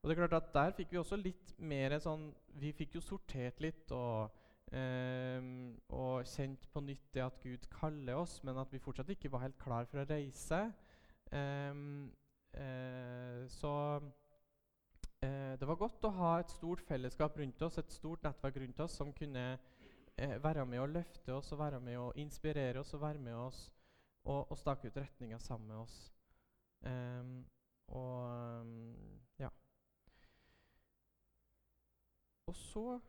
[0.00, 2.26] og det er klart at Der fikk vi også litt mer sånn
[2.60, 4.34] Vi fikk jo sortert litt og,
[4.76, 9.32] um, og kjent på nytt det at Gud kaller oss, men at vi fortsatt ikke
[9.32, 10.68] var helt klar for å reise.
[11.32, 12.12] Um,
[12.56, 14.00] uh, så
[15.22, 18.80] eh, det var godt å ha et stort fellesskap rundt oss, et stort nettverk rundt
[18.80, 19.44] oss som kunne
[20.16, 23.36] eh, være med å løfte oss og være med å inspirere oss og være med
[23.36, 23.66] oss
[24.24, 25.98] og, og stake ut retninga sammen med oss.
[26.86, 27.44] Um,
[27.88, 28.94] og um,
[29.38, 29.48] ja.
[32.46, 33.00] Og så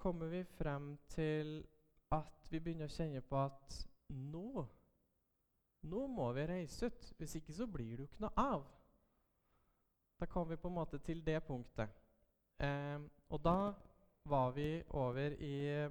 [0.00, 1.64] kommer vi frem til
[2.10, 4.64] at vi begynner å kjenne på at nå
[5.88, 7.08] nå må vi reise ut.
[7.18, 8.66] Hvis ikke så blir det jo ikke noe av.
[10.20, 11.88] Da kom vi på en måte til det punktet.
[12.60, 13.72] Eh, og da
[14.28, 15.88] var vi over i,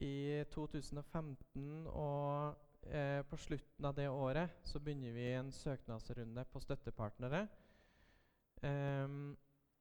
[0.00, 0.14] i
[0.54, 7.46] 2015, og eh, på slutten av det året så begynner vi en søknadsrunde på støttepartnere.
[8.64, 9.18] Eh,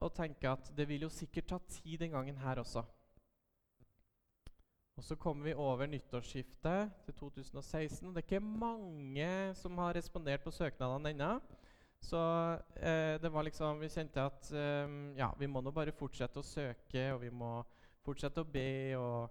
[0.01, 2.83] og tenker at det vil jo sikkert ta tid den gangen her også.
[4.97, 8.07] Og Så kommer vi over nyttårsskiftet til 2016.
[8.07, 11.39] og Det er ikke mange som har respondert på søknadene ennå.
[12.01, 12.17] Så
[12.75, 16.45] eh, det var liksom Vi kjente at eh, ja, vi må nå bare fortsette å
[16.45, 17.61] søke, og vi må
[18.05, 18.97] fortsette å be.
[18.97, 19.29] og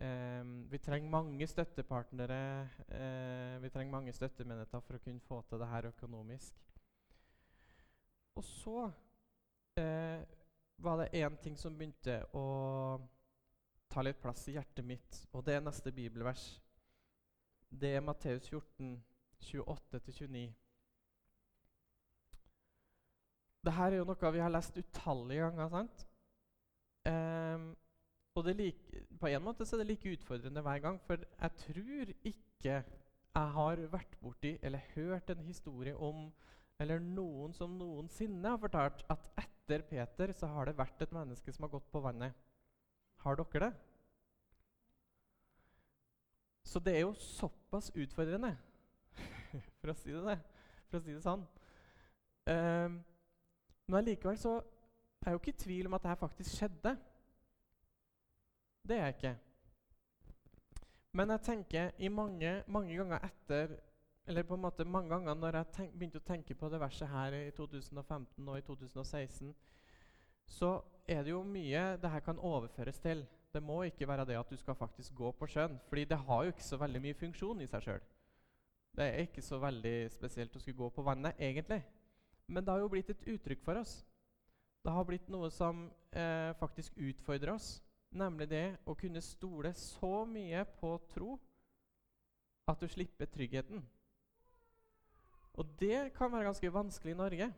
[0.00, 2.40] eh, Vi trenger mange støttepartnere.
[2.88, 6.64] Eh, vi trenger mange støttemenigheter for å kunne få til det her økonomisk.
[8.36, 8.90] Og så
[9.76, 10.24] eh,
[10.78, 12.98] var det én ting som begynte å
[13.88, 16.46] ta litt plass i hjertet mitt, og det er neste bibelvers.
[17.68, 18.94] Det er Matteus 14,
[19.44, 20.46] 28-29.
[23.68, 25.68] Dette er jo noe vi har lest utallige ganger.
[25.68, 26.06] sant?
[27.08, 27.68] Um,
[28.38, 32.12] og like, på en måte så er det like utfordrende hver gang, for jeg tror
[32.22, 32.76] ikke
[33.38, 36.28] jeg har vært borti eller hørt en historie om
[36.78, 41.52] eller noen som noensinne har fortalt at etter Peter så har det vært et menneske
[41.52, 42.36] som har gått på vannet.
[43.28, 43.74] Har dere det?
[46.64, 48.54] Så det er jo såpass utfordrende,
[49.80, 50.36] for å si det,
[50.88, 51.42] for å si det sånn.
[52.48, 52.96] Um,
[53.84, 56.94] men allikevel så er jeg jo ikke i tvil om at det her faktisk skjedde.
[58.88, 59.36] Det er jeg ikke.
[61.20, 63.76] Men jeg tenker i mange, mange ganger etter
[64.28, 67.12] eller på en måte mange ganger når jeg tenk, begynte å tenke på det verset
[67.12, 69.52] her i 2015 og i 2016,
[70.48, 73.24] så er det jo mye det her kan overføres til.
[73.52, 76.44] Det må ikke være det at du skal faktisk gå på sjøen, fordi det har
[76.44, 78.02] jo ikke så veldig mye funksjon i seg sjøl.
[78.98, 81.80] Det er ikke så veldig spesielt å skulle gå på vannet, egentlig.
[82.46, 84.00] Men det har jo blitt et uttrykk for oss.
[84.84, 87.78] Det har blitt noe som eh, faktisk utfordrer oss,
[88.10, 91.36] nemlig det å kunne stole så mye på tro
[92.68, 93.80] at du slipper tryggheten.
[95.58, 97.48] Og det kan være ganske vanskelig i Norge,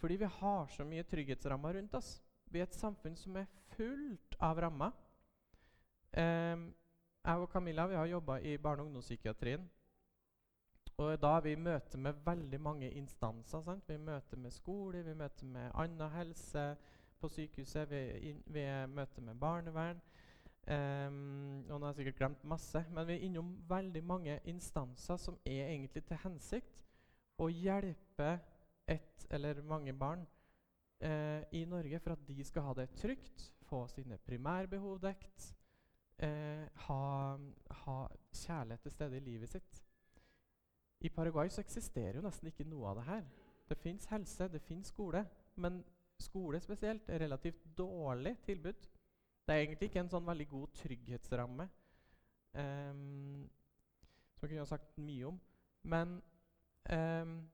[0.00, 2.18] fordi vi har så mye trygghetsrammer rundt oss.
[2.50, 4.94] Vi er et samfunn som er fullt av rammer.
[6.12, 6.66] Eh,
[7.20, 9.68] jeg og Camilla vi har jobba i barne- og ungdomspsykiatrien.
[10.98, 13.62] Og da er vi i møte med veldig mange instanser.
[13.62, 13.88] Sant?
[13.88, 16.76] Vi møter med skole, vi møter med annen helse
[17.20, 20.00] på sykehuset, vi, vi møter med barnevern.
[20.70, 25.16] Um, og nå har jeg sikkert glemt masse, men vi er innom veldig mange instanser
[25.16, 26.84] som er egentlig til hensikt
[27.40, 28.34] å hjelpe
[28.86, 30.26] ett eller mange barn
[31.00, 35.54] eh, i Norge for at de skal ha det trygt, få sine primærbehov dekt,
[36.18, 37.36] eh, ha,
[37.84, 37.96] ha,
[38.32, 39.82] kjærlighet til stede i livet sitt.
[41.00, 43.28] I Paraguay så eksisterer jo nesten ikke noe av det her.
[43.70, 45.24] Det fins helse, det fins skole,
[45.56, 45.84] men
[46.20, 48.88] skole spesielt er relativt dårlig tilbud.
[49.46, 51.68] Det er egentlig ikke en sånn veldig god trygghetsramme,
[52.52, 53.46] um,
[54.34, 55.40] som jeg kunne ha sagt mye om.
[55.88, 56.20] Men
[56.88, 57.50] Um,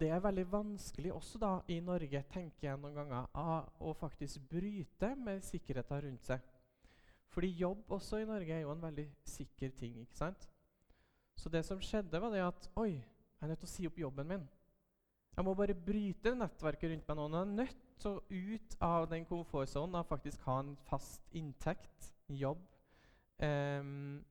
[0.00, 3.28] det er veldig vanskelig også da i Norge, tenker jeg noen ganger,
[3.80, 6.50] å faktisk bryte med sikkerheten rundt seg.
[7.34, 9.96] Fordi jobb også i Norge er jo en veldig sikker ting.
[10.00, 10.48] ikke sant?
[11.34, 13.98] Så det som skjedde, var det at Oi, jeg er nødt til å si opp
[13.98, 14.44] jobben min.
[15.34, 17.26] Jeg må bare bryte nettverket rundt meg nå.
[17.32, 22.12] Jeg er nødt til å ut av den komfortsonen og faktisk ha en fast inntekt,
[22.30, 22.62] jobb.
[23.42, 24.22] Um,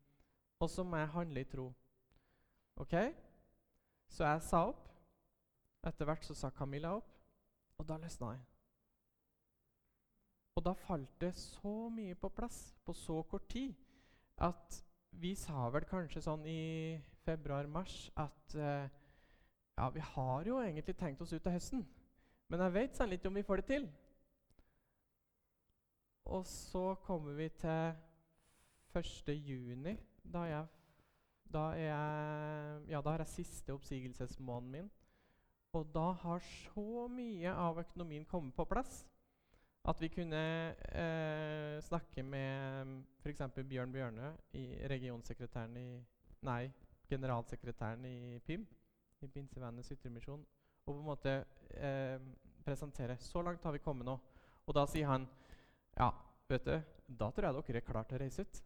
[0.64, 1.68] og så må jeg handle i tro.
[2.80, 2.96] Ok?
[4.08, 4.93] Så jeg sa opp.
[5.84, 7.10] Etter hvert så sa Camilla opp,
[7.80, 8.44] og da løsna jeg.
[10.56, 13.74] Og da falt det så mye på plass på så kort tid
[14.46, 14.84] at
[15.22, 18.86] vi sa vel kanskje sånn i februar-mars at eh,
[19.78, 21.84] ja, vi har jo egentlig tenkt oss ut til høsten,
[22.50, 23.88] men jeg vet sannelig ikke om vi får det til.
[26.34, 27.94] Og så kommer vi til
[28.94, 29.34] 1.
[29.34, 30.70] juni, da jeg
[31.54, 34.88] da, jeg, ja, da har jeg siste oppsigelsesmåneden min.
[35.74, 39.04] Og da har så mye av økonomien kommet på plass
[39.90, 40.40] at vi kunne
[40.96, 43.42] eh, snakke med f.eks.
[43.68, 44.30] Bjørn Bjørnø,
[44.88, 45.88] regionsekretæren i
[46.44, 46.70] Nei,
[47.10, 48.66] generalsekretæren i PIM,
[49.22, 50.46] i Pinsevennenes Ytremisjon,
[50.86, 51.34] og på en måte
[51.76, 52.20] eh,
[52.64, 54.18] presentere Så langt har vi kommet nå.
[54.66, 55.28] Og da sier han
[55.98, 56.10] ja,
[56.50, 58.64] vet du, da tror jeg dere er klare til å reise ut.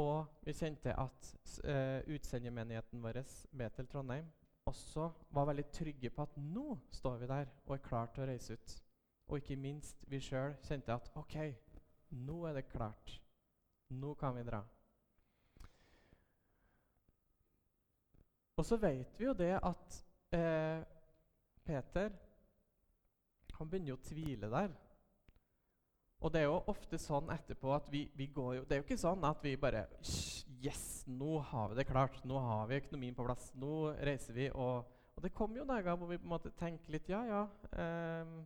[0.00, 1.32] Og vi kjente at
[1.64, 4.26] eh, utsendermenigheten vår, Betel Trondheim,
[4.70, 8.28] også var veldig trygge på at nå står vi der og er klare til å
[8.30, 8.76] reise ut.
[9.30, 11.36] Og ikke minst vi sjøl kjente at OK,
[12.18, 13.16] nå er det klart.
[13.90, 14.62] Nå kan vi dra.
[18.58, 20.00] Og så vet vi jo det at
[20.36, 20.82] eh,
[21.64, 22.10] Peter
[23.56, 24.74] han begynner jo å tvile der.
[26.20, 28.84] Og det er jo ofte sånn etterpå at vi, vi, går jo Det er jo
[28.84, 29.86] ikke sånn at vi bare
[30.60, 32.18] Yes, nå har vi det klart.
[32.28, 33.46] Nå har vi økonomien på plass.
[33.56, 34.50] Nå reiser vi.
[34.52, 34.84] Og,
[35.16, 37.44] og det kommer jo dager hvor vi på en måte tenker litt Ja, ja.
[37.72, 38.42] Um,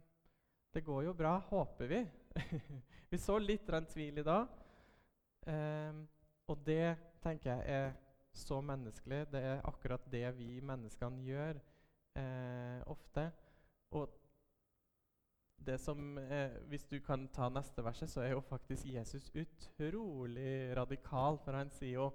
[0.75, 2.01] det går jo bra, håper vi.
[3.11, 4.55] vi så litt tvil i dag.
[5.47, 6.05] Um,
[6.47, 7.93] og det tenker jeg er
[8.35, 9.25] så menneskelig.
[9.33, 11.59] Det er akkurat det vi menneskene gjør
[12.19, 13.29] eh, ofte.
[13.95, 14.11] Og
[15.59, 20.77] det som, eh, Hvis du kan ta neste verset, så er jo faktisk Jesus utrolig
[20.77, 21.39] radikal.
[21.45, 22.13] For han sier jo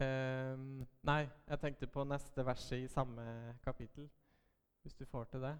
[0.00, 0.56] eh,
[1.02, 4.10] Nei, jeg tenkte på neste verset i samme kapittel.
[4.82, 5.56] Hvis du får til det.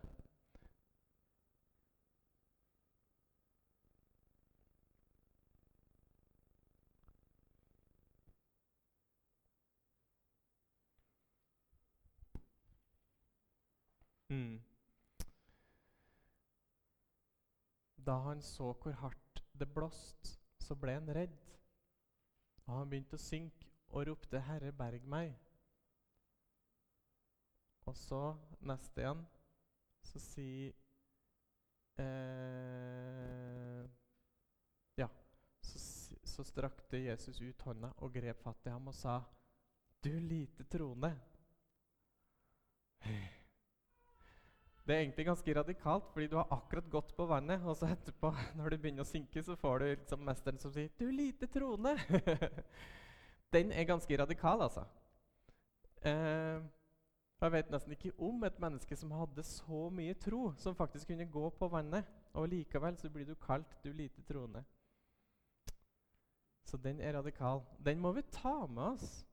[14.32, 14.71] Mm.
[18.06, 21.38] Da han så hvor hardt det blåste, så ble han redd.
[22.66, 25.34] Og han begynte å synke og ropte 'Herre, berg meg'.
[27.84, 29.26] Og så, neste igjen,
[30.02, 30.72] så sier
[31.98, 33.90] eh,
[34.96, 35.08] Ja,
[35.60, 35.78] så,
[36.24, 39.20] så strakte Jesus ut hånda og grep fatt i ham og sa,
[40.02, 41.16] 'Du lite troende'.
[44.82, 48.32] Det er egentlig ganske radikalt, fordi du har akkurat gått på vannet, og så etterpå,
[48.58, 51.94] når det begynner å synke, så får du liksom mesteren som sier 'Du lite troende'.
[53.54, 54.84] Den er ganske radikal, altså.
[56.02, 56.62] Eh,
[57.42, 61.30] jeg vet nesten ikke om et menneske som hadde så mye tro, som faktisk kunne
[61.30, 62.06] gå på vannet.
[62.34, 64.64] Og likevel så blir du kalt 'du lite troende'.
[66.64, 67.62] Så den er radikal.
[67.84, 69.26] Den må vi ta med oss.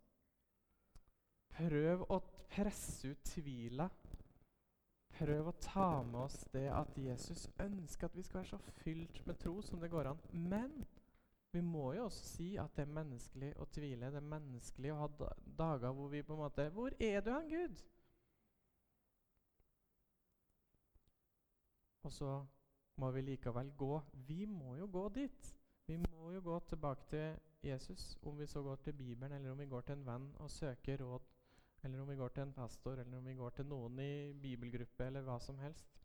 [1.50, 3.90] Prøv å presse ut tvila.
[5.20, 9.20] Prøv å ta med oss det at Jesus ønsker at vi skal være så fylt
[9.28, 10.22] med tro som det går an.
[10.32, 10.78] Men
[11.52, 14.12] vi må jo også si at det er menneskelig å tvile.
[14.14, 15.10] Det er menneskelig å ha
[15.60, 17.84] dager hvor vi på en måte Hvor er du hen, Gud?
[22.08, 22.32] Og så
[22.96, 24.02] må vi likevel gå.
[24.28, 25.56] Vi må jo gå dit.
[25.90, 29.60] Vi må jo gå tilbake til Jesus, om vi så går til Bibelen, eller om
[29.60, 31.26] vi går til en venn og søker råd,
[31.84, 35.06] eller om vi går til en pastor, eller om vi går til noen i bibelgruppe,
[35.06, 36.00] eller hva som helst.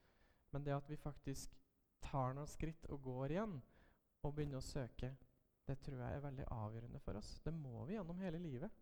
[0.55, 1.57] Men det at vi faktisk
[2.05, 3.57] tar noen skritt og går igjen
[4.25, 5.15] og begynner å søke,
[5.67, 7.39] det tror jeg er veldig avgjørende for oss.
[7.45, 8.81] Det må vi gjennom hele livet.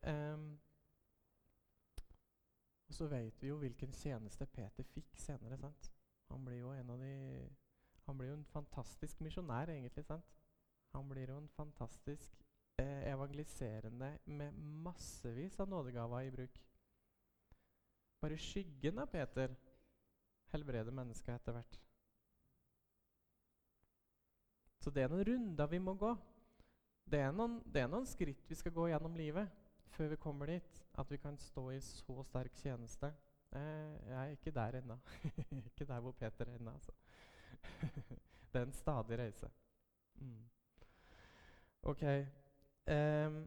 [0.00, 0.54] Um,
[2.88, 5.58] og så vet vi jo hvilken tjeneste Peter fikk senere.
[5.60, 5.92] sant?
[6.32, 7.48] Han blir jo en av de
[8.06, 10.04] Han blir jo en fantastisk misjonær, egentlig.
[10.04, 10.24] sant?
[10.92, 12.40] Han blir jo en fantastisk
[12.82, 16.60] evangeliserende med massevis av nådegaver i bruk.
[18.20, 19.54] Bare skyggen av Peter
[20.52, 21.78] helbreder mennesker etter hvert.
[24.80, 26.12] Så det er noen runder vi må gå.
[27.10, 29.50] Det er, noen, det er noen skritt vi skal gå gjennom livet
[29.90, 33.10] før vi kommer dit at vi kan stå i så sterk tjeneste.
[33.50, 34.96] Eh, jeg er ikke der ennå.
[35.70, 36.92] ikke der hvor Peter er ennå, altså.
[38.52, 39.50] det er en stadig reise.
[40.20, 40.44] Mm.
[41.82, 42.04] Ok.
[42.90, 43.42] Um,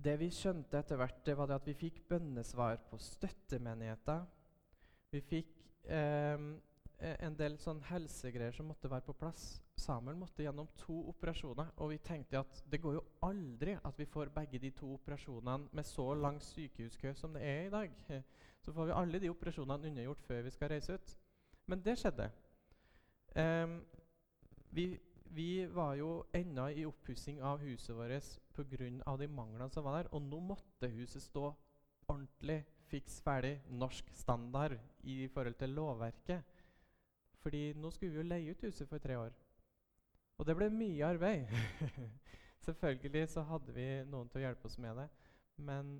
[0.00, 4.22] det vi skjønte etter hvert, det var det at vi fikk bønnesvar på støttemenigheta.
[5.12, 5.50] Vi fikk
[5.92, 6.54] um,
[7.00, 9.58] en del sånn helsegreier som måtte være på plass.
[9.80, 14.08] Samuel måtte gjennom to operasjoner, og vi tenkte at det går jo aldri at vi
[14.08, 17.96] får begge de to operasjonene med så lang sykehuskø som det er i dag.
[18.60, 21.12] Så får vi alle de operasjonene unnagjort før vi skal reise ut.
[21.72, 22.26] Men det skjedde.
[23.32, 23.78] Um,
[24.76, 24.84] vi,
[25.30, 29.16] vi, var jo ennå i oppussing av huset vårt pga.
[29.16, 31.54] de manglene som var der, og nå måtte huset stå
[32.08, 36.42] ordentlig fiks ferdig norsk standard i forhold til lovverket.
[37.40, 39.30] Fordi nå skulle vi jo leie ut huset for tre år.
[40.38, 41.46] Og det ble mye arbeid.
[42.66, 45.08] Selvfølgelig så hadde vi noen til å hjelpe oss med det,
[45.56, 45.98] men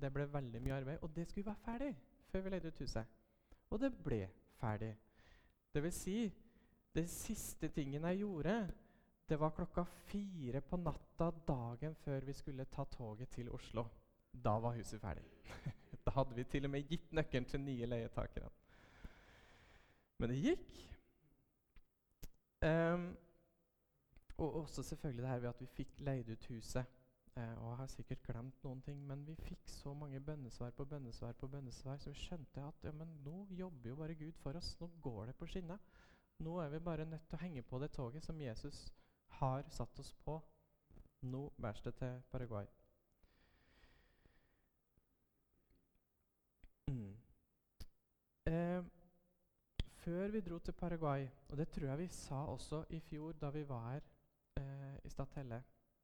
[0.00, 0.98] det ble veldig mye arbeid.
[1.02, 1.94] Og det skulle være ferdig
[2.30, 3.16] før vi leide ut huset.
[3.70, 4.22] Og det ble
[4.60, 4.94] ferdig.
[5.74, 6.18] Det vil si,
[6.98, 8.54] det siste tingen jeg gjorde,
[9.28, 13.84] det var klokka fire på natta dagen før vi skulle ta toget til Oslo.
[14.32, 15.24] Da var huset ferdig.
[16.04, 18.50] da hadde vi til og med gitt nøkkelen til nye leietakere.
[20.18, 20.78] Men det gikk.
[22.66, 23.10] Um,
[24.38, 26.96] og også selvfølgelig det her ved at vi fikk leid ut huset.
[27.36, 30.84] Uh, og jeg har sikkert glemt noen ting, men vi fikk så mange bønnesvar på
[30.84, 34.58] bønnesvar på bønnesvar, så vi skjønte at ja, men nå jobber jo bare Gud for
[34.58, 34.74] oss.
[34.80, 35.78] Nå går det på skinner.
[36.38, 38.84] Nå er vi bare nødt til å henge på det toget som Jesus
[39.40, 40.36] har satt oss på.
[41.26, 42.66] Nå bæres det til Paraguay.
[46.88, 47.16] Mm.
[48.46, 48.84] Eh,
[50.04, 53.50] før vi dro til Paraguay, og det tror jeg vi sa også i fjor da
[53.50, 54.06] vi var her
[54.60, 55.62] eh, i Statelle,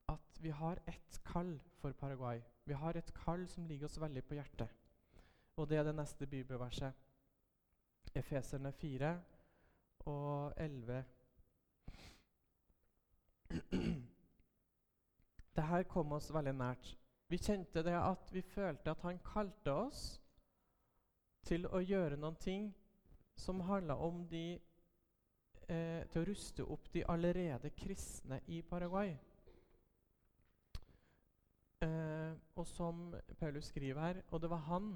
[0.09, 2.43] at vi har ett kall for Paraguay.
[2.65, 4.69] Vi har et kall som ligger oss veldig på hjertet.
[5.57, 6.93] Og det er det neste bibelverset.
[8.15, 9.15] Efeserne 4
[10.11, 11.05] og 11.
[15.57, 16.97] Dette kom oss veldig nært.
[17.31, 20.21] Vi kjente det at vi følte at han kalte oss
[21.45, 22.75] til å gjøre noen ting
[23.37, 24.59] som handla om de
[25.69, 29.17] eh, til å ruste opp de allerede kristne i Paraguay.
[31.85, 34.95] Eh, og som Paulus skriver her, og det var han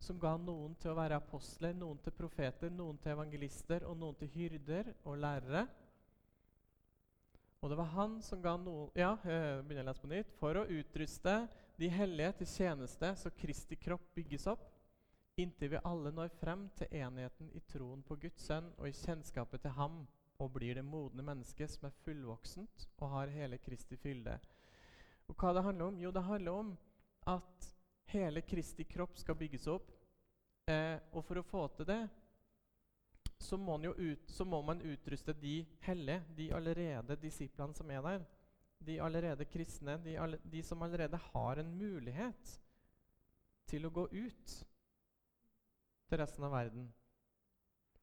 [0.00, 4.16] som ga noen til å være apostler, noen til profeter, noen til evangelister og noen
[4.20, 5.66] til hyrder og lærere.
[7.60, 10.30] Og det var han som ga noen Ja, jeg begynner å lese på nytt.
[10.40, 11.34] For å utruste
[11.80, 14.64] de hellige til tjeneste, så Kristi kropp bygges opp
[15.40, 19.62] inntil vi alle når frem til enheten i troen på Guds sønn og i kjennskapet
[19.64, 20.02] til ham,
[20.40, 24.38] og blir det modne mennesket som er fullvoksent og har hele Kristi fylde.
[25.28, 26.00] Og hva det handler om?
[26.00, 26.70] Jo, det handler om
[27.28, 27.69] at
[28.12, 29.90] hele Kristi kropp skal bygges opp.
[30.70, 32.02] Eh, og for å få til det,
[33.40, 38.26] så må, ut, så må, man utruste de hellige, de allerede disiplene som er der.
[38.80, 42.54] De allerede kristne, de, alle, de som allerede har en mulighet
[43.68, 44.54] til å gå ut
[46.10, 46.88] til resten av verden.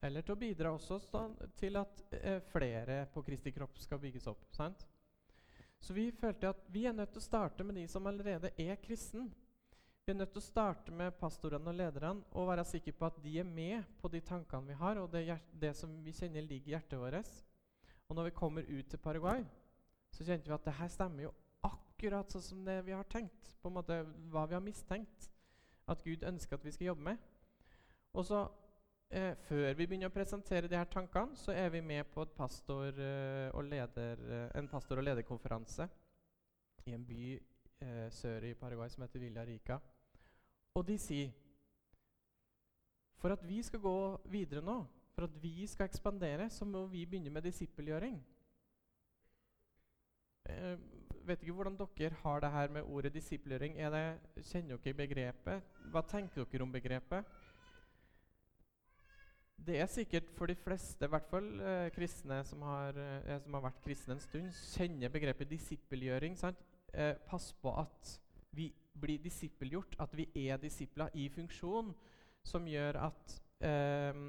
[0.02, 1.00] Eller til å bidra også
[1.58, 4.46] til at eh, flere på Kristi kropp skal bygges opp.
[4.54, 4.86] sant?
[5.80, 8.78] Så vi følte at vi er nødt til å starte med de som allerede er
[8.82, 9.30] kristen.
[10.08, 13.16] Vi er nødt til å starte med pastorene og lederne og være sikre på at
[13.20, 16.70] de er med på de tankene vi har, og det, det som vi kjenner ligger
[16.70, 17.32] i hjertet vårt.
[18.08, 19.44] Og når vi kommer ut til Paraguay,
[20.16, 21.32] så kjente vi at det her stemmer jo
[21.68, 23.50] akkurat sånn som det vi har tenkt.
[23.60, 23.98] på en måte
[24.32, 25.28] Hva vi har mistenkt
[25.92, 27.28] at Gud ønsker at vi skal jobbe med.
[28.16, 28.46] Og så
[29.12, 32.96] eh, Før vi begynner å presentere de her tankene, så er vi med på pastor,
[32.96, 35.92] eh, leder, eh, en pastor- og lederkonferanse
[36.88, 39.82] i en by eh, sør i Paraguay som heter Villa Rica.
[40.78, 41.34] Og de sier
[43.18, 43.98] for at vi skal gå
[44.30, 44.84] videre nå,
[45.16, 48.20] for at vi skal ekspandere, så må vi begynne med disippelgjøring.
[50.48, 50.84] Jeg eh,
[51.28, 53.74] vet ikke hvordan dere har det her med ordet disippelgjøring.
[54.46, 55.74] kjenner dere begrepet?
[55.92, 57.26] Hva tenker dere om begrepet?
[59.58, 63.58] Det er sikkert for de fleste, i hvert fall eh, kristne som har, eh, som
[63.58, 66.38] har, vært kristne en stund, kjenner begrepet disippelgjøring.
[67.28, 68.20] Pass på at
[68.52, 71.94] vi blir disippelgjort, at vi er disipla i funksjon,
[72.44, 74.22] som gjør at eh,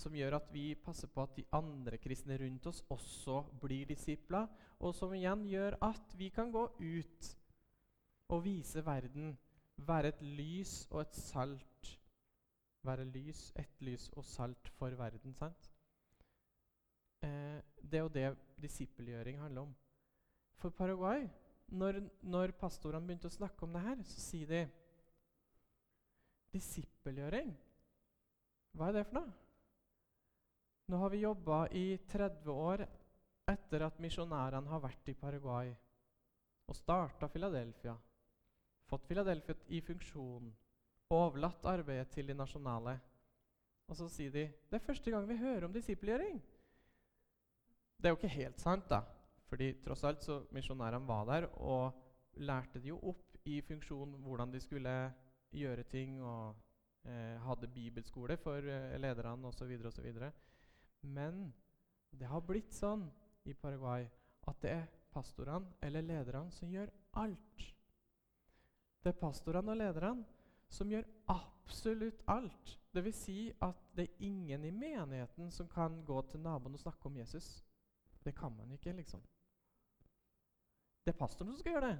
[0.00, 4.46] som gjør at vi passer på at de andre kristne rundt oss også blir disipla,
[4.80, 7.30] og som igjen gjør at vi kan gå ut
[8.30, 9.34] og vise verden,
[9.76, 11.90] være et lys og et salt.
[12.86, 15.68] Være lys, et lys og salt for verden, sant?
[17.20, 18.28] Eh, det er jo det
[18.62, 19.74] disippelgjøring handler om.
[20.56, 21.26] For Paraguay
[21.70, 24.62] når, når pastorene begynte å snakke om det her, så sier de
[26.50, 27.52] Disippelgjøring?
[28.74, 29.34] Hva er det for noe?
[30.90, 32.82] Nå har vi jobba i 30 år
[33.50, 35.70] etter at misjonærene har vært i Paraguay
[36.70, 37.96] og starta Philadelphia,
[38.86, 40.50] fått Philadelphia i funksjon,
[41.10, 42.96] overlatt arbeidet til de nasjonale.
[43.90, 46.38] Og så sier de det er første gang vi hører om disippelgjøring.
[47.98, 49.02] Det er jo ikke helt sant, da.
[49.50, 51.98] Fordi tross alt så misjonærene var der og
[52.38, 54.94] lærte de jo opp i funksjon hvordan de skulle
[55.50, 56.54] gjøre ting, og
[57.04, 59.72] eh, hadde bibelskole for eh, lederne osv.
[59.86, 60.30] osv.
[61.02, 61.52] Men
[62.10, 63.08] det har blitt sånn
[63.48, 64.06] i Paraguay
[64.50, 67.64] at det er pastorene eller lederne som gjør alt.
[69.00, 70.26] Det er pastorene og lederne
[70.70, 72.76] som gjør absolutt alt.
[72.94, 77.06] Vil si at det er ingen i menigheten som kan gå til naboen og snakke
[77.08, 77.64] om Jesus.
[78.24, 79.22] Det kan man ikke, liksom.
[81.04, 81.98] Det er pastoren som skal gjøre det.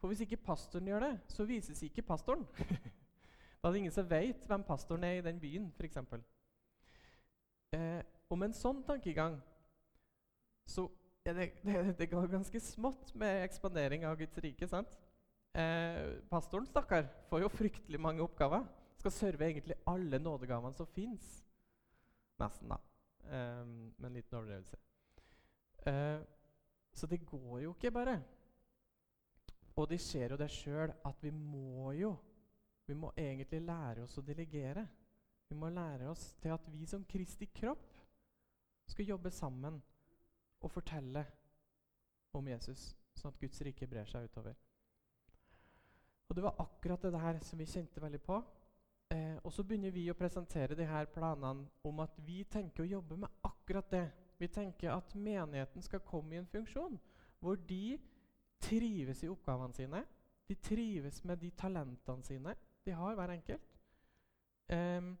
[0.00, 2.44] For hvis ikke pastoren gjør det, så vises ikke pastoren.
[3.60, 5.98] da er det ingen som vet hvem pastoren er i den byen, f.eks.
[7.74, 9.40] Eh, og med en sånn tankegang
[10.66, 10.86] så
[11.26, 14.68] er det, det, det ganske smått med ekspandering av Guds rike.
[14.70, 14.98] sant?
[15.56, 18.66] Eh, pastoren stakkar, får jo fryktelig mange oppgaver.
[19.00, 21.40] Skal serve egentlig alle nådegavene som fins.
[22.40, 22.80] Nesten, da.
[23.26, 24.76] Eh, med en liten overdrevelse.
[25.86, 26.20] Eh,
[26.92, 28.20] så det går jo ikke bare.
[29.76, 32.14] Og de ser jo det sjøl at vi må jo
[32.86, 34.84] Vi må egentlig lære oss å delegere.
[35.48, 37.96] Vi må lære oss til at vi som Kristi kropp
[38.86, 39.80] skal jobbe sammen
[40.62, 41.24] og fortelle
[42.38, 44.54] om Jesus, sånn at Guds rike brer seg utover.
[46.28, 48.38] Og Det var akkurat det her som vi kjente veldig på.
[49.10, 52.92] Eh, og så begynner vi å presentere de her planene om at vi tenker å
[52.96, 54.06] jobbe med akkurat det.
[54.38, 56.98] Vi tenker at menigheten skal komme i en funksjon
[57.40, 57.98] hvor de
[58.62, 60.02] trives i oppgavene sine.
[60.46, 62.54] De trives med de talentene sine
[62.86, 63.72] de har, hver enkelt.
[64.70, 65.16] Um,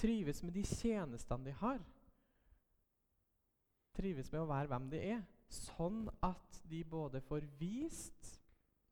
[0.00, 1.80] trives med de tjenestene de har.
[3.96, 5.22] Trives med å være hvem de er,
[5.52, 8.38] sånn at de både får vist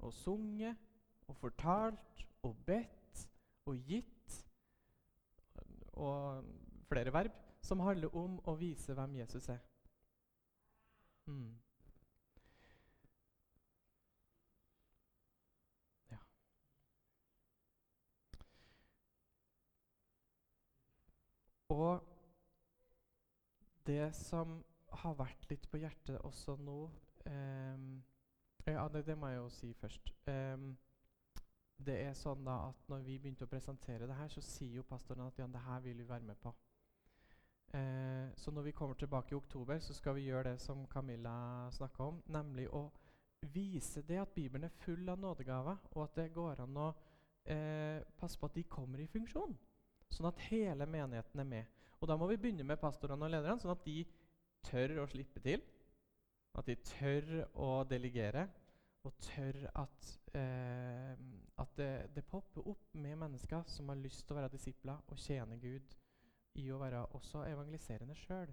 [0.05, 0.77] og sunget
[1.29, 3.25] og fortalt og bedt
[3.69, 4.37] og gitt
[6.01, 6.45] og
[6.89, 7.33] flere verb
[7.65, 9.61] som handler om å vise hvem Jesus er.
[11.29, 11.53] Mm.
[21.71, 22.03] Og
[23.87, 24.59] det som
[25.03, 26.79] har vært litt på hjertet også nå
[27.27, 27.91] um,
[28.67, 30.11] Ja, det, det, må jeg jo si først.
[30.27, 30.73] Um,
[31.81, 34.89] det er sånn da at Når vi begynte å presentere det her, så sier jo
[34.89, 36.53] pastoren at ja, det her vil vi være med på.
[37.71, 41.71] Uh, så når vi kommer tilbake i oktober, så skal vi gjøre det som Camilla
[41.73, 42.89] snakka om, nemlig å
[43.55, 47.99] vise det at Bibelen er full av nådegaver, og at det går an å uh,
[48.19, 49.55] passe på at de kommer i funksjon.
[50.11, 51.77] Sånn at hele menigheten er med.
[52.01, 53.99] Og da må vi begynne med pastorene og lederne, sånn at de
[54.67, 55.63] tør å slippe til.
[56.59, 58.49] At de tør å delegere,
[59.07, 61.13] og tør at, eh,
[61.63, 65.21] at det, det, popper opp med mennesker som har lyst til å være disipler og
[65.21, 65.95] tjene Gud
[66.61, 68.53] i å være også evangeliserende sjøl.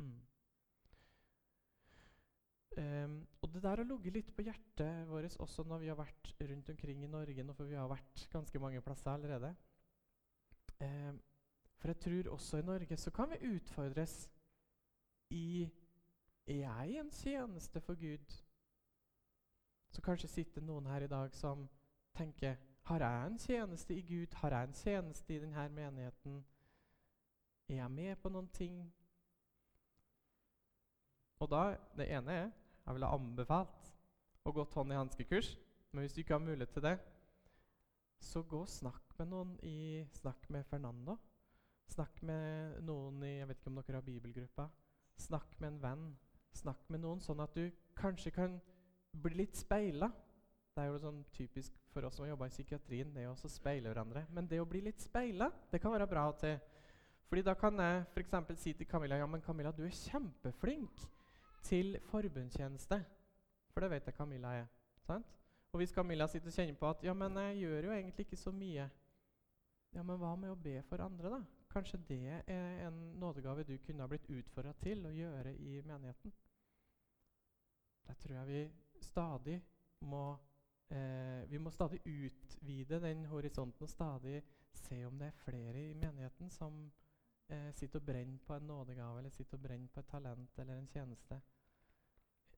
[0.00, 0.16] Mm.
[2.76, 6.32] Um, og det der har ligget litt på hjertet vårt også når vi har vært
[6.50, 9.54] rundt omkring i Norge, nå, for vi har vært ganske mange plasser allerede.
[10.80, 11.22] Um,
[11.76, 14.30] for jeg tror også i Norge så kan vi utfordres
[15.30, 15.68] i
[16.46, 18.42] Er jeg en tjeneste for Gud?
[19.90, 21.68] Så kanskje sitter noen her i dag som
[22.14, 24.34] tenker Har jeg en tjeneste i Gud?
[24.34, 26.44] Har jeg en tjeneste i denne menigheten?
[27.68, 28.94] Er jeg med på noen ting?
[31.38, 32.50] Og da, Det ene er
[32.86, 33.88] jeg ville anbefalt
[34.46, 35.56] å gå hånd i hanske-kurs.
[35.90, 36.98] Men hvis du ikke har mulighet til det,
[38.22, 41.16] så gå og snakk med noen i Snakk med Fernando.
[41.90, 44.68] Snakk med noen i Jeg vet ikke om dere har bibelgruppa.
[45.20, 46.06] Snakk med en venn.
[46.56, 48.56] Snakk med noen, sånn at du kanskje kan
[49.12, 50.08] bli litt speila.
[50.76, 53.88] Det er jo sånn typisk for oss som har jobba i psykiatrien, det å speile
[53.88, 54.26] hverandre.
[54.36, 56.58] Men det å bli litt speila, det kan være bra til.
[57.26, 58.60] Fordi da kan jeg f.eks.
[58.60, 61.06] si til Camilla ja, men Camilla, du er kjempeflink
[61.66, 63.00] til forbundstjeneste.
[63.72, 64.68] For det vet jeg Camilla er.
[65.06, 65.32] sant?
[65.76, 68.36] Og hvis Camilla sitter og kjenner på at ja, men jeg gjør jo egentlig ikke
[68.40, 68.86] så mye
[69.92, 71.40] Ja, men hva med å be for andre, da?
[71.68, 76.32] Kanskje det er en nådegave du kunne ha blitt utfordra til å gjøre i menigheten?
[78.08, 79.58] Der tror jeg vi stadig
[80.08, 80.22] må
[80.88, 84.40] eh, Vi må stadig utvide den horisonten og stadig
[84.72, 86.80] se om det er flere i menigheten som
[87.52, 90.80] eh, sitter og brenner på en nådegave eller sitter og brenner på et talent eller
[90.80, 91.40] en tjeneste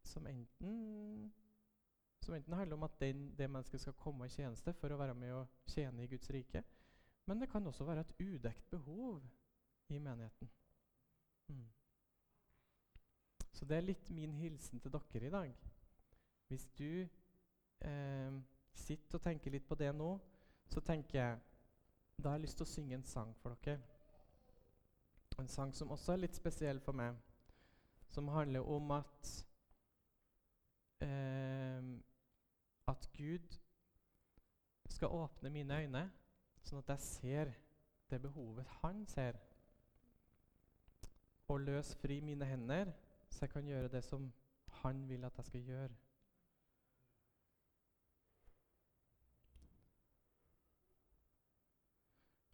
[0.06, 1.32] som enten,
[2.28, 5.14] som enten handler om at den, det mennesket skal komme i tjeneste for å være
[5.16, 6.60] med og tjene i Guds rike,
[7.24, 9.22] men det kan også være et udekt behov
[9.88, 10.50] i menigheten.
[11.48, 11.62] Mm.
[13.52, 15.54] Så det er litt min hilsen til dere i dag.
[16.52, 17.08] Hvis du
[17.80, 18.36] eh,
[18.76, 20.10] sitter og tenker litt på det nå,
[20.68, 21.38] så tenker jeg
[22.18, 23.80] da har jeg lyst til å synge en sang for dere.
[25.40, 27.16] En sang som også er litt spesiell for meg,
[28.12, 29.32] som handler om at
[31.08, 31.92] eh,
[32.88, 33.58] at Gud
[34.88, 36.04] skal åpne mine øyne,
[36.64, 37.52] sånn at jeg ser
[38.08, 39.36] det behovet han ser.
[41.48, 42.92] Og løs fri mine hender,
[43.28, 44.30] så jeg kan gjøre det som
[44.80, 45.96] han vil at jeg skal gjøre.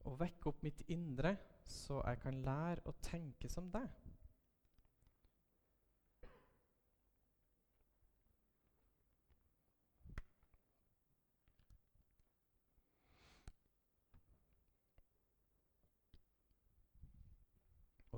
[0.04, 3.88] Og vekke opp mitt indre, så jeg kan lære å tenke som deg.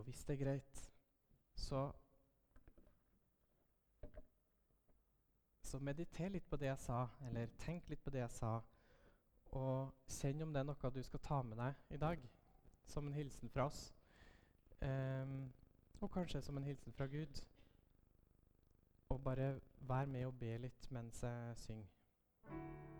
[0.07, 0.82] Hvis det er greit,
[1.59, 1.92] så
[5.66, 8.52] Så mediter litt på det jeg sa, eller tenk litt på det jeg sa,
[9.59, 12.22] og kjenn om det er noe du skal ta med deg i dag
[12.86, 13.80] som en hilsen fra oss.
[14.80, 15.52] Um,
[16.00, 17.42] og kanskje som en hilsen fra Gud.
[19.09, 22.95] Og bare vær med og be litt mens jeg synger.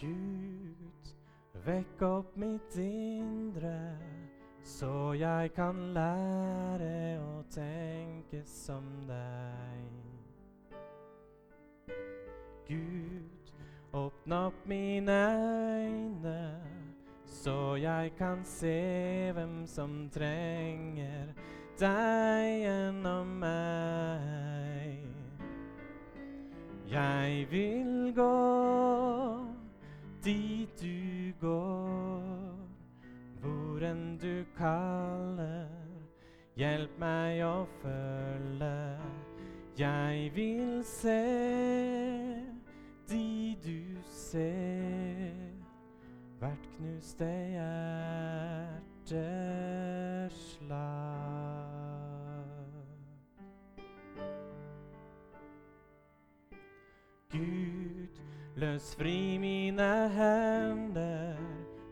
[0.00, 1.12] Gud,
[1.64, 3.96] vekk opp mitt indre,
[4.60, 9.86] så jeg kan lære å tenke som deg.
[12.68, 13.52] Gud,
[13.96, 16.44] åpne opp mine øyne,
[17.40, 21.32] så jeg kan se hvem som trenger
[21.80, 25.06] deg gjennom meg.
[26.92, 29.45] Jeg vil gå
[30.26, 32.22] dit du går,
[33.40, 35.70] hvor enn du kaller.
[36.58, 38.72] Hjelp meg å følge.
[39.78, 41.20] Jeg vil se
[43.06, 45.30] de du ser,
[46.40, 47.30] hvert knuste
[49.06, 51.15] hjerteslag.
[58.56, 61.36] Løs fri mine hender,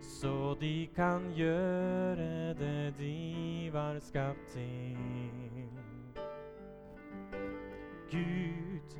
[0.01, 4.97] så de kan gjøre det de var skapt til.
[8.09, 8.97] Gud,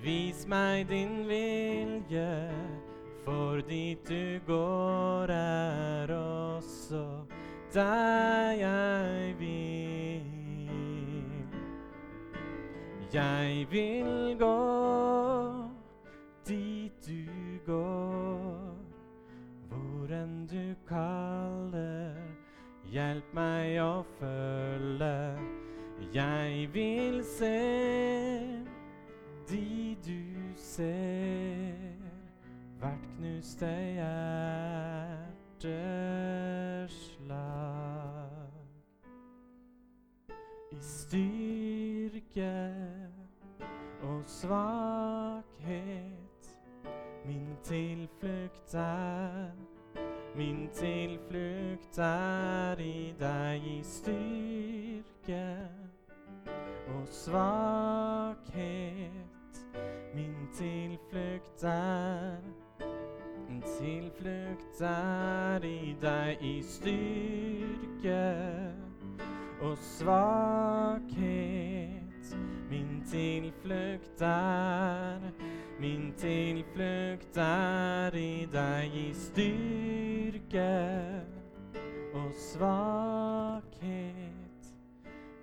[0.00, 2.32] vis meg din vilje,
[3.26, 7.04] for dit du går er også
[7.74, 10.24] der jeg vil.
[13.12, 15.55] Jeg vil gå
[17.66, 18.76] går,
[19.68, 22.14] hvor enn du kaller.
[22.92, 25.38] Hjelp meg å følge.
[26.14, 27.58] Jeg vil se
[29.50, 31.96] de du ser,
[32.78, 35.66] hvert knuste hjerteslag.
[40.72, 42.54] I styrke
[44.02, 45.15] og min
[47.68, 49.50] tilflukt er.
[50.36, 55.46] Min tilflukt er i deg i styrke
[56.94, 58.52] og svakhet.
[60.14, 62.38] Min tilflukt er
[63.48, 68.22] Min tilflukt er i deg i styrke
[69.60, 71.16] og svakhet.
[72.70, 75.20] Min tilflukt er
[75.80, 80.70] Min tilflukt er i deg i styrke
[82.14, 83.82] og svakhet.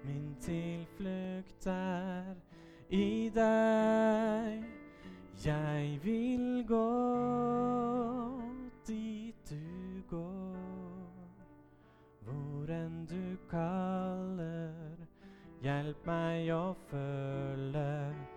[0.04, 2.34] Min tilflukt er
[2.90, 4.66] i deg.
[5.46, 6.90] Jeg vil gå
[8.88, 11.30] dit du går,
[12.26, 14.98] hvor enn du kaller.
[15.62, 18.33] Hjelp meg å følge.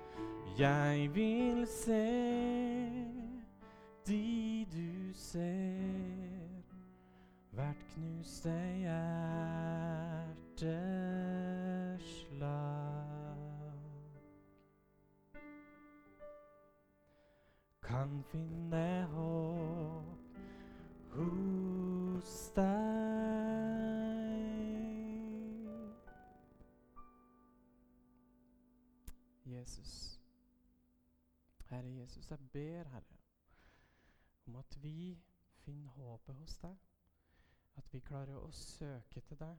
[0.59, 2.07] Jeg vil se
[4.07, 6.63] de du ser,
[7.51, 10.67] hvert knuste hjerteslag.
[17.83, 20.39] Kan finne håp
[21.11, 22.86] hos deg.
[32.17, 33.17] Jesus, jeg ber, Herre,
[34.47, 35.23] om at vi
[35.65, 36.77] finner håpet hos deg.
[37.77, 39.59] At vi klarer å søke til deg.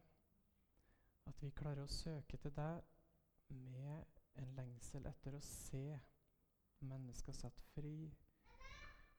[1.29, 2.87] At vi klarer å søke til deg
[3.75, 5.83] med en lengsel etter å se
[6.89, 8.09] mennesker satt fri.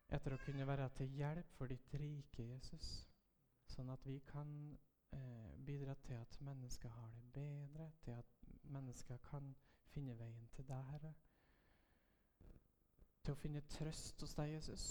[0.08, 2.90] Etter å kunne være til hjelp for ditt rike, Jesus.
[3.70, 4.50] Sånn at vi kan
[5.14, 9.54] eh, bidra til at mennesker har det bedre, til at mennesker kan
[9.94, 11.14] finne veien til deg, Herre
[13.28, 14.84] til å finne trøst hos deg, Jesus.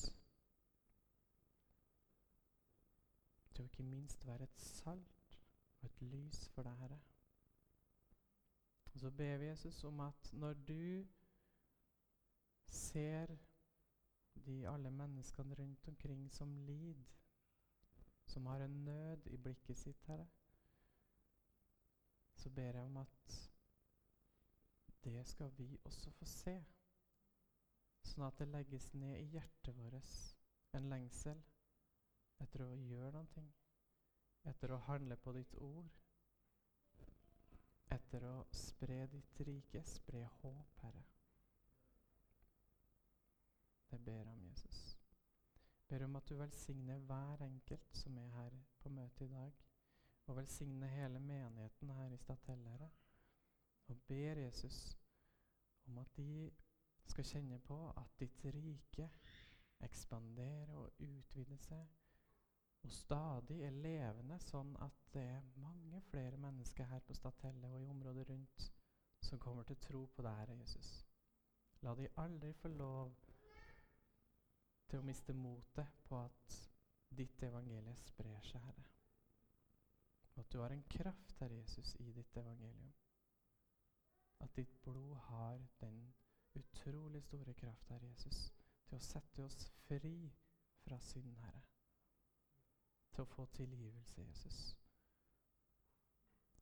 [3.49, 5.37] Til å ikke minst være et salt
[5.79, 6.99] og et lys for deg, Herre.
[8.91, 11.07] Og så ber vi Jesus om at når du
[12.77, 13.33] ser
[14.45, 17.09] de alle menneskene rundt omkring som lider,
[18.29, 20.29] som har en nød i blikket sitt, Herre,
[22.37, 23.43] så ber jeg om at
[25.09, 26.59] det skal vi også få se.
[28.07, 30.11] Sånn at det legges ned i hjertet vårt
[30.77, 31.39] en lengsel
[32.43, 33.45] etter å gjøre noe.
[34.47, 35.89] Etter å handle på ditt ord.
[37.91, 41.03] Etter å spre ditt rike, spre håp, Herre.
[43.91, 44.79] Det ber jeg om, Jesus.
[45.87, 49.63] Jeg ber om at du velsigner hver enkelt som er her på møtet i dag.
[50.27, 52.89] Og velsigner hele menigheten her i Statelle.
[53.87, 54.97] Og ber Jesus
[55.87, 56.51] om at de
[57.09, 59.09] skal kjenne på at ditt rike
[59.85, 61.87] ekspanderer og utvider seg,
[62.83, 67.81] og stadig er levende, sånn at det er mange flere mennesker her på Statelle og
[67.81, 68.67] i området rundt
[69.27, 70.91] som kommer til tro på deg, her, Jesus.
[71.81, 73.15] La de aldri få lov
[74.87, 76.59] til å miste motet på at
[77.17, 78.85] ditt evangelie sprer seg, Herre.
[80.35, 82.93] Og at du har en kraft, Herre Jesus, i ditt evangelium.
[84.39, 86.01] At ditt blod har den
[86.59, 88.53] utrolig store kraft, Herre Jesus,
[88.87, 90.15] til å sette oss fri
[90.83, 91.63] fra synd, Herre.
[93.13, 94.59] Til å få tilgivelse, Jesus.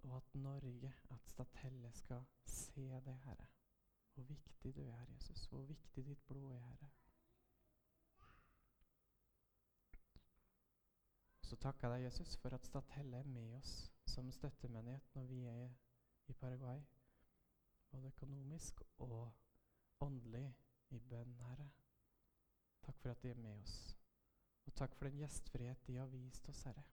[0.05, 3.47] Og at Norge, at Statelle, skal se det, Herre.
[4.13, 5.47] Hvor viktig du er, Jesus.
[5.47, 6.91] Hvor viktig ditt blod er, Herre.
[11.45, 13.73] Så takker jeg deg, Jesus, for at Statelle er med oss
[14.09, 15.73] som støttemenighet når vi er
[16.27, 16.81] i Paraguay.
[17.91, 19.33] Både økonomisk og
[19.99, 20.55] åndelig
[20.89, 21.69] i bønn, Herre.
[22.85, 23.97] Takk for at de er med oss.
[24.65, 26.83] Og takk for den gjestfrihet de har vist oss, Herre.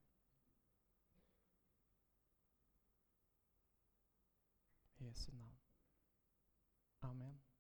[4.99, 5.59] I Jesu navn.
[7.03, 7.52] Amen.